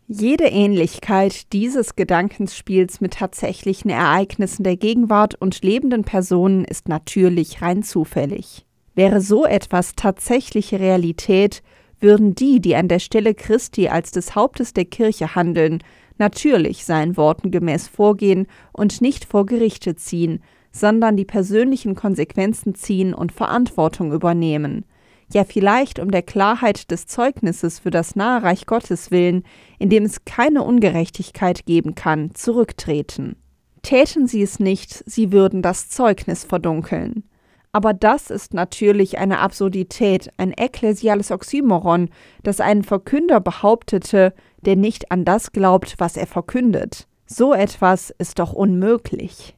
Jede 0.08 0.46
Ähnlichkeit 0.46 1.52
dieses 1.52 1.98
Gedankenspiels 1.98 3.02
mit 3.02 3.16
tatsächlichen 3.16 3.92
Ereignissen 3.92 4.64
der 4.64 4.78
Gegenwart 4.78 5.36
und 5.36 5.64
lebenden 5.64 6.06
Personen 6.06 6.64
ist 6.64 6.88
natürlich 6.88 7.62
rein 7.62 7.84
zufällig. 7.84 8.66
Wäre 8.96 9.20
so 9.20 9.46
etwas 9.46 9.96
tatsächliche 9.98 10.80
Realität, 10.80 11.62
würden 12.00 12.36
die, 12.36 12.62
die 12.62 12.78
an 12.78 12.88
der 12.88 13.00
Stelle 13.00 13.34
Christi 13.36 13.90
als 13.90 14.12
des 14.12 14.36
Hauptes 14.36 14.72
der 14.72 14.86
Kirche 14.86 15.36
handeln, 15.36 15.84
natürlich 16.20 16.86
seinen 16.86 17.18
Worten 17.18 17.52
gemäß 17.52 17.90
vorgehen 17.90 18.48
und 18.72 19.02
nicht 19.02 19.26
vor 19.26 19.46
Gerichte 19.46 19.98
ziehen, 19.98 20.42
sondern 20.72 21.18
die 21.18 21.26
persönlichen 21.26 21.96
Konsequenzen 21.96 22.76
ziehen 22.76 23.14
und 23.14 23.34
Verantwortung 23.34 24.14
übernehmen. 24.14 24.86
Ja, 25.34 25.46
vielleicht 25.46 26.00
um 26.00 26.12
der 26.12 26.24
Klarheit 26.24 26.92
des 26.92 27.08
Zeugnisses 27.08 27.80
für 27.80 27.90
das 27.90 28.16
nahe 28.16 28.44
Reich 28.44 28.66
Gottes 28.66 29.12
willen, 29.12 29.44
in 29.80 29.90
dem 29.90 30.04
es 30.04 30.26
keine 30.26 30.64
Ungerechtigkeit 30.64 31.66
geben 31.66 31.96
kann, 31.96 32.36
zurücktreten. 32.36 33.38
Täten 33.82 34.28
sie 34.28 34.42
es 34.42 34.60
nicht, 34.60 35.04
sie 35.10 35.32
würden 35.32 35.62
das 35.62 35.90
Zeugnis 35.90 36.44
verdunkeln. 36.44 37.24
Aber 37.72 37.94
das 37.94 38.30
ist 38.30 38.54
natürlich 38.54 39.18
eine 39.18 39.40
Absurdität, 39.40 40.30
ein 40.36 40.52
ekklesiales 40.52 41.32
Oxymoron, 41.32 42.10
das 42.44 42.60
einen 42.60 42.84
Verkünder 42.84 43.40
behauptete, 43.40 44.34
der 44.66 44.76
nicht 44.76 45.12
an 45.12 45.24
das 45.24 45.54
glaubt, 45.54 45.96
was 45.98 46.18
er 46.18 46.28
verkündet. 46.28 47.08
So 47.26 47.54
etwas 47.54 48.10
ist 48.18 48.40
doch 48.40 48.52
unmöglich. 48.52 49.56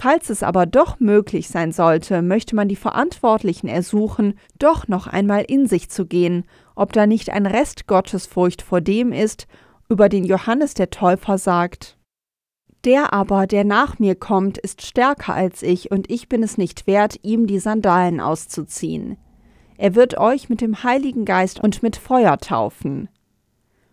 Falls 0.00 0.30
es 0.30 0.44
aber 0.44 0.64
doch 0.64 1.00
möglich 1.00 1.48
sein 1.48 1.72
sollte, 1.72 2.22
möchte 2.22 2.54
man 2.54 2.68
die 2.68 2.76
Verantwortlichen 2.76 3.66
ersuchen, 3.66 4.38
doch 4.60 4.86
noch 4.86 5.08
einmal 5.08 5.44
in 5.48 5.66
sich 5.66 5.90
zu 5.90 6.06
gehen, 6.06 6.44
ob 6.76 6.92
da 6.92 7.08
nicht 7.08 7.30
ein 7.30 7.46
Rest 7.46 7.88
Gottesfurcht 7.88 8.62
vor 8.62 8.80
dem 8.80 9.12
ist, 9.12 9.48
über 9.88 10.08
den 10.08 10.22
Johannes 10.22 10.74
der 10.74 10.90
Täufer 10.90 11.36
sagt, 11.36 11.98
der 12.84 13.12
aber, 13.12 13.48
der 13.48 13.64
nach 13.64 13.98
mir 13.98 14.14
kommt, 14.14 14.56
ist 14.56 14.86
stärker 14.86 15.34
als 15.34 15.64
ich, 15.64 15.90
und 15.90 16.08
ich 16.08 16.28
bin 16.28 16.44
es 16.44 16.58
nicht 16.58 16.86
wert, 16.86 17.16
ihm 17.22 17.48
die 17.48 17.58
Sandalen 17.58 18.20
auszuziehen. 18.20 19.16
Er 19.78 19.96
wird 19.96 20.16
euch 20.16 20.48
mit 20.48 20.60
dem 20.60 20.84
Heiligen 20.84 21.24
Geist 21.24 21.58
und 21.58 21.82
mit 21.82 21.96
Feuer 21.96 22.38
taufen. 22.38 23.08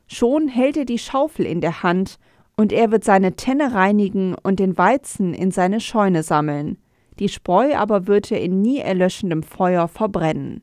Schon 0.06 0.48
hält 0.48 0.78
er 0.78 0.86
die 0.86 1.00
Schaufel 1.00 1.48
in 1.48 1.62
der 1.62 1.82
Hand, 1.82 2.20
und 2.58 2.72
er 2.72 2.92
wird 2.92 3.04
seine 3.04 3.36
Tenne 3.36 3.74
reinigen 3.74 4.36
und 4.42 4.60
den 4.60 4.78
Weizen 4.78 5.34
in 5.34 5.52
seine 5.52 5.80
Scheune 5.80 6.24
sammeln. 6.24 6.78
Die 7.20 7.30
Spreu 7.30 7.76
aber 7.76 8.08
wird 8.08 8.32
er 8.32 8.42
in 8.42 8.62
nie 8.62 8.80
erlöschendem 8.80 9.44
Feuer 9.44 9.88
verbrennen. 9.88 10.62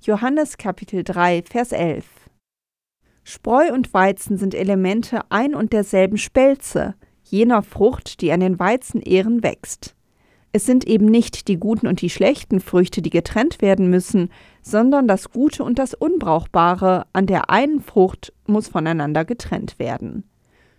Johannes 0.00 0.56
Kapitel 0.56 1.04
3, 1.04 1.42
Vers 1.42 1.72
11. 1.72 2.04
Spreu 3.24 3.72
und 3.72 3.92
Weizen 3.92 4.36
sind 4.36 4.54
Elemente 4.54 5.20
ein 5.30 5.54
und 5.54 5.72
derselben 5.72 6.16
Spelze, 6.16 6.94
jener 7.24 7.62
Frucht, 7.62 8.20
die 8.20 8.30
an 8.30 8.40
den 8.40 8.58
Weizenähren 8.58 9.42
wächst. 9.42 9.96
Es 10.52 10.64
sind 10.64 10.86
eben 10.86 11.06
nicht 11.06 11.48
die 11.48 11.58
guten 11.58 11.86
und 11.86 12.00
die 12.00 12.10
schlechten 12.10 12.60
Früchte, 12.60 13.02
die 13.02 13.10
getrennt 13.10 13.60
werden 13.60 13.90
müssen, 13.90 14.30
sondern 14.62 15.08
das 15.08 15.30
Gute 15.30 15.64
und 15.64 15.78
das 15.78 15.92
Unbrauchbare 15.92 17.06
an 17.12 17.26
der 17.26 17.50
einen 17.50 17.80
Frucht 17.80 18.32
muss 18.46 18.68
voneinander 18.68 19.24
getrennt 19.24 19.78
werden. 19.78 20.24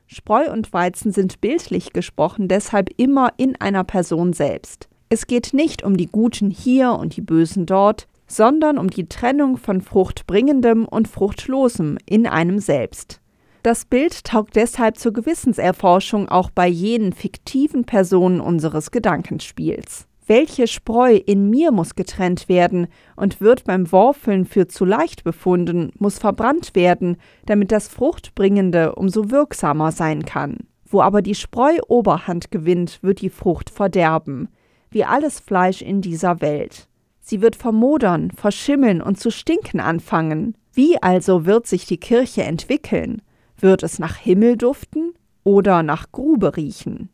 Spreu 0.07 0.51
und 0.51 0.71
Weizen 0.73 1.11
sind 1.11 1.41
bildlich 1.41 1.93
gesprochen 1.93 2.47
deshalb 2.47 2.89
immer 2.97 3.33
in 3.37 3.59
einer 3.59 3.83
Person 3.83 4.33
selbst. 4.33 4.87
Es 5.09 5.27
geht 5.27 5.53
nicht 5.53 5.83
um 5.83 5.97
die 5.97 6.07
Guten 6.07 6.49
hier 6.49 6.93
und 6.93 7.15
die 7.15 7.21
Bösen 7.21 7.65
dort, 7.65 8.07
sondern 8.27 8.77
um 8.77 8.89
die 8.89 9.07
Trennung 9.07 9.57
von 9.57 9.81
Fruchtbringendem 9.81 10.85
und 10.85 11.07
Fruchtlosem 11.07 11.97
in 12.05 12.27
einem 12.27 12.59
selbst. 12.59 13.21
Das 13.63 13.85
Bild 13.85 14.23
taugt 14.23 14.55
deshalb 14.55 14.97
zur 14.97 15.13
Gewissenserforschung 15.13 16.29
auch 16.29 16.49
bei 16.51 16.67
jenen 16.67 17.13
fiktiven 17.13 17.83
Personen 17.83 18.39
unseres 18.39 18.91
Gedankenspiels. 18.91 20.07
Welche 20.27 20.67
Spreu 20.67 21.15
in 21.15 21.49
mir 21.49 21.71
muss 21.71 21.95
getrennt 21.95 22.49
werden 22.49 22.87
und 23.15 23.39
wird 23.39 23.63
beim 23.63 23.89
Worfeln 23.93 24.43
für 24.43 24.67
zu 24.67 24.83
leicht 24.83 25.23
befunden, 25.23 25.93
muss 25.99 26.19
verbrannt 26.19 26.75
werden, 26.75 27.15
damit 27.45 27.71
das 27.71 27.87
Fruchtbringende 27.87 28.95
umso 28.95 29.31
wirksamer 29.31 29.93
sein 29.93 30.25
kann. 30.25 30.57
Wo 30.83 31.01
aber 31.01 31.21
die 31.21 31.35
Spreu 31.35 31.77
Oberhand 31.87 32.51
gewinnt, 32.51 32.99
wird 33.01 33.21
die 33.21 33.29
Frucht 33.29 33.69
verderben, 33.69 34.49
wie 34.89 35.05
alles 35.05 35.39
Fleisch 35.39 35.81
in 35.81 36.01
dieser 36.01 36.41
Welt. 36.41 36.89
Sie 37.21 37.41
wird 37.41 37.55
vermodern, 37.55 38.31
verschimmeln 38.31 39.01
und 39.01 39.17
zu 39.17 39.31
stinken 39.31 39.79
anfangen. 39.79 40.57
Wie 40.73 41.01
also 41.01 41.45
wird 41.45 41.67
sich 41.67 41.85
die 41.85 41.99
Kirche 41.99 42.43
entwickeln? 42.43 43.21
Wird 43.57 43.81
es 43.81 43.97
nach 43.97 44.17
Himmel 44.17 44.57
duften 44.57 45.13
oder 45.45 45.83
nach 45.83 46.11
Grube 46.11 46.57
riechen? 46.57 47.09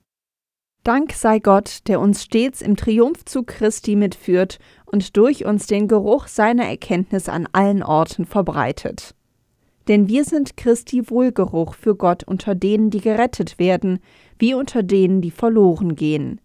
Dank 0.83 1.13
sei 1.13 1.39
Gott, 1.39 1.87
der 1.87 2.01
uns 2.01 2.25
stets 2.25 2.61
im 2.61 2.75
Triumphzug 2.75 3.47
Christi 3.47 3.95
mitführt 3.95 4.59
und 4.85 5.15
durch 5.15 5.45
uns 5.45 5.65
den 5.65 5.87
Geruch 5.87 6.27
seiner 6.27 6.65
Erkenntnis 6.65 7.29
an 7.29 7.47
allen 7.53 7.83
Orten 7.83 8.25
verbreitet. 8.25 9.15
Denn 9.87 10.09
wir 10.09 10.25
sind 10.25 10.57
Christi 10.57 11.09
Wohlgeruch 11.09 11.75
für 11.75 11.95
Gott 11.95 12.25
unter 12.25 12.53
denen, 12.53 12.89
die 12.89 12.99
gerettet 12.99 13.59
werden, 13.59 13.99
wie 14.39 14.53
unter 14.53 14.83
denen, 14.83 15.21
die 15.21 15.31
verloren 15.31 15.95
gehen. 15.95 16.41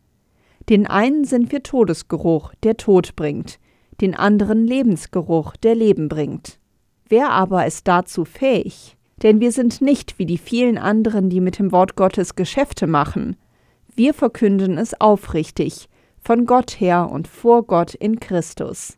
Den 0.69 0.87
einen 0.87 1.25
sind 1.25 1.51
wir 1.51 1.65
Todesgeruch, 1.65 2.53
der 2.63 2.77
Tod 2.77 3.17
bringt, 3.17 3.59
den 4.01 4.15
anderen 4.15 4.65
Lebensgeruch, 4.65 5.57
der 5.57 5.75
Leben 5.75 6.09
bringt. 6.09 6.61
Wer 7.09 7.31
aber 7.31 7.67
ist 7.67 7.89
dazu 7.89 8.25
fähig? 8.25 8.97
Denn 9.21 9.41
wir 9.41 9.51
sind 9.51 9.81
nicht 9.81 10.21
wie 10.21 10.27
die 10.27 10.39
vielen 10.39 10.79
anderen, 10.79 11.29
die 11.29 11.41
mit 11.41 11.59
dem 11.59 11.73
Wort 11.73 11.97
Gottes 11.97 12.37
Geschäfte 12.37 12.87
machen. 12.87 13.37
Wir 13.99 14.15
verkünden 14.15 14.79
es 14.79 15.01
aufrichtig, 15.01 15.89
von 16.21 16.47
Gott 16.47 16.79
her 16.79 17.11
und 17.11 17.27
vor 17.27 17.65
Gott 17.65 17.95
in 17.95 18.21
Christus. 18.21 18.97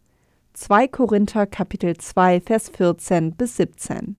2 0.53 0.89
Korinther 0.89 1.47
Kapitel 1.47 1.97
2 1.97 2.43
Vers 2.43 2.69
14 2.69 3.33
bis 3.35 3.57
17. 3.57 4.17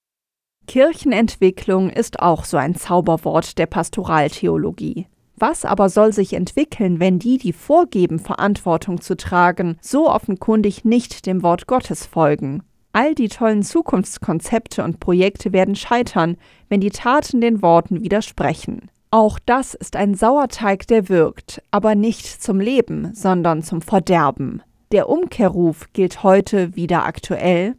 Kirchenentwicklung 0.66 1.92
ist 1.92 2.20
auch 2.20 2.46
so 2.46 2.58
ein 2.58 2.74
Zauberwort 2.74 3.60
der 3.60 3.68
Pastoraltheologie. 3.68 5.06
Was 5.36 5.66
aber 5.66 5.88
soll 5.88 6.14
sich 6.14 6.34
entwickeln, 6.34 7.00
wenn 7.00 7.20
die, 7.20 7.38
die 7.38 7.54
vorgeben, 7.54 8.18
Verantwortung 8.18 9.02
zu 9.02 9.16
tragen, 9.16 9.78
so 9.82 10.10
offenkundig 10.10 10.84
nicht 10.84 11.28
dem 11.28 11.44
Wort 11.44 11.68
Gottes 11.68 12.08
folgen? 12.08 12.64
All 12.92 13.14
die 13.14 13.30
tollen 13.30 13.62
Zukunftskonzepte 13.62 14.84
und 14.84 15.00
Projekte 15.00 15.54
werden 15.54 15.76
scheitern, 15.76 16.38
wenn 16.70 16.82
die 16.82 16.90
Taten 16.90 17.40
den 17.40 17.62
Worten 17.62 18.02
widersprechen. 18.02 18.90
Auch 19.14 19.40
das 19.40 19.74
ist 19.74 19.98
ein 19.98 20.16
Sauerteig, 20.16 20.88
der 20.88 21.10
wirkt, 21.10 21.62
aber 21.70 21.96
nicht 21.96 22.42
zum 22.42 22.62
Leben, 22.62 23.14
sondern 23.14 23.62
zum 23.62 23.82
Verderben. 23.82 24.64
Der 24.94 25.10
Umkehrruf 25.10 25.92
gilt 25.92 26.24
heute 26.24 26.78
wieder 26.78 27.06
aktuell. 27.06 27.76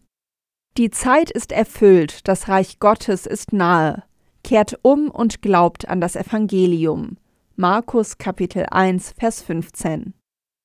Die 0.76 0.90
Zeit 0.90 1.30
ist 1.30 1.50
erfüllt, 1.50 2.28
das 2.28 2.48
Reich 2.48 2.80
Gottes 2.80 3.24
ist 3.24 3.54
nahe. 3.54 4.02
Kehrt 4.44 4.78
um 4.82 5.10
und 5.10 5.40
glaubt 5.40 5.88
an 5.88 6.02
das 6.02 6.16
Evangelium. 6.16 7.16
Markus 7.56 8.18
Kapitel 8.18 8.66
1, 8.70 9.14
Vers 9.18 9.42
15. 9.42 10.12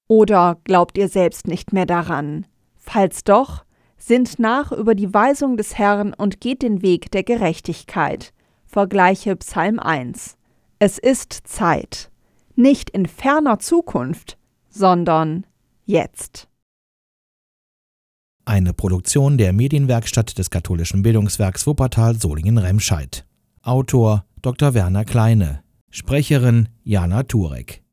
Oder 0.10 0.58
glaubt 0.65 0.97
ihr 0.97 1.08
selbst 1.08 1.47
nicht 1.47 1.71
mehr 1.71 1.86
daran? 1.86 2.45
Falls 2.75 3.23
doch, 3.23 3.63
sinnt 3.97 4.39
nach 4.39 4.73
über 4.73 4.95
die 4.95 5.13
Weisung 5.13 5.56
des 5.56 5.77
Herrn 5.77 6.13
und 6.13 6.41
geht 6.41 6.62
den 6.62 6.82
Weg 6.82 7.12
der 7.12 7.23
Gerechtigkeit. 7.23 8.34
Vergleiche 8.65 9.36
Psalm 9.38 9.80
1. 9.80 10.37
Es 10.79 10.99
ist 10.99 11.33
Zeit. 11.45 12.11
Nicht 12.55 12.91
in 12.91 13.07
ferner 13.07 13.57
Zukunft, 13.57 14.37
sondern 14.69 15.45
jetzt. 15.85 16.47
Eine 18.45 18.73
Produktion 18.73 19.37
der 19.37 19.53
Medienwerkstatt 19.53 20.37
des 20.37 20.49
katholischen 20.49 21.01
Bildungswerks 21.01 21.65
Wuppertal 21.65 22.15
Solingen-Remscheid. 22.15 23.25
Autor 23.63 24.25
Dr. 24.41 24.73
Werner 24.75 25.03
Kleine. 25.03 25.63
Sprecherin 25.89 26.69
Jana 26.83 27.23
Turek 27.23 27.83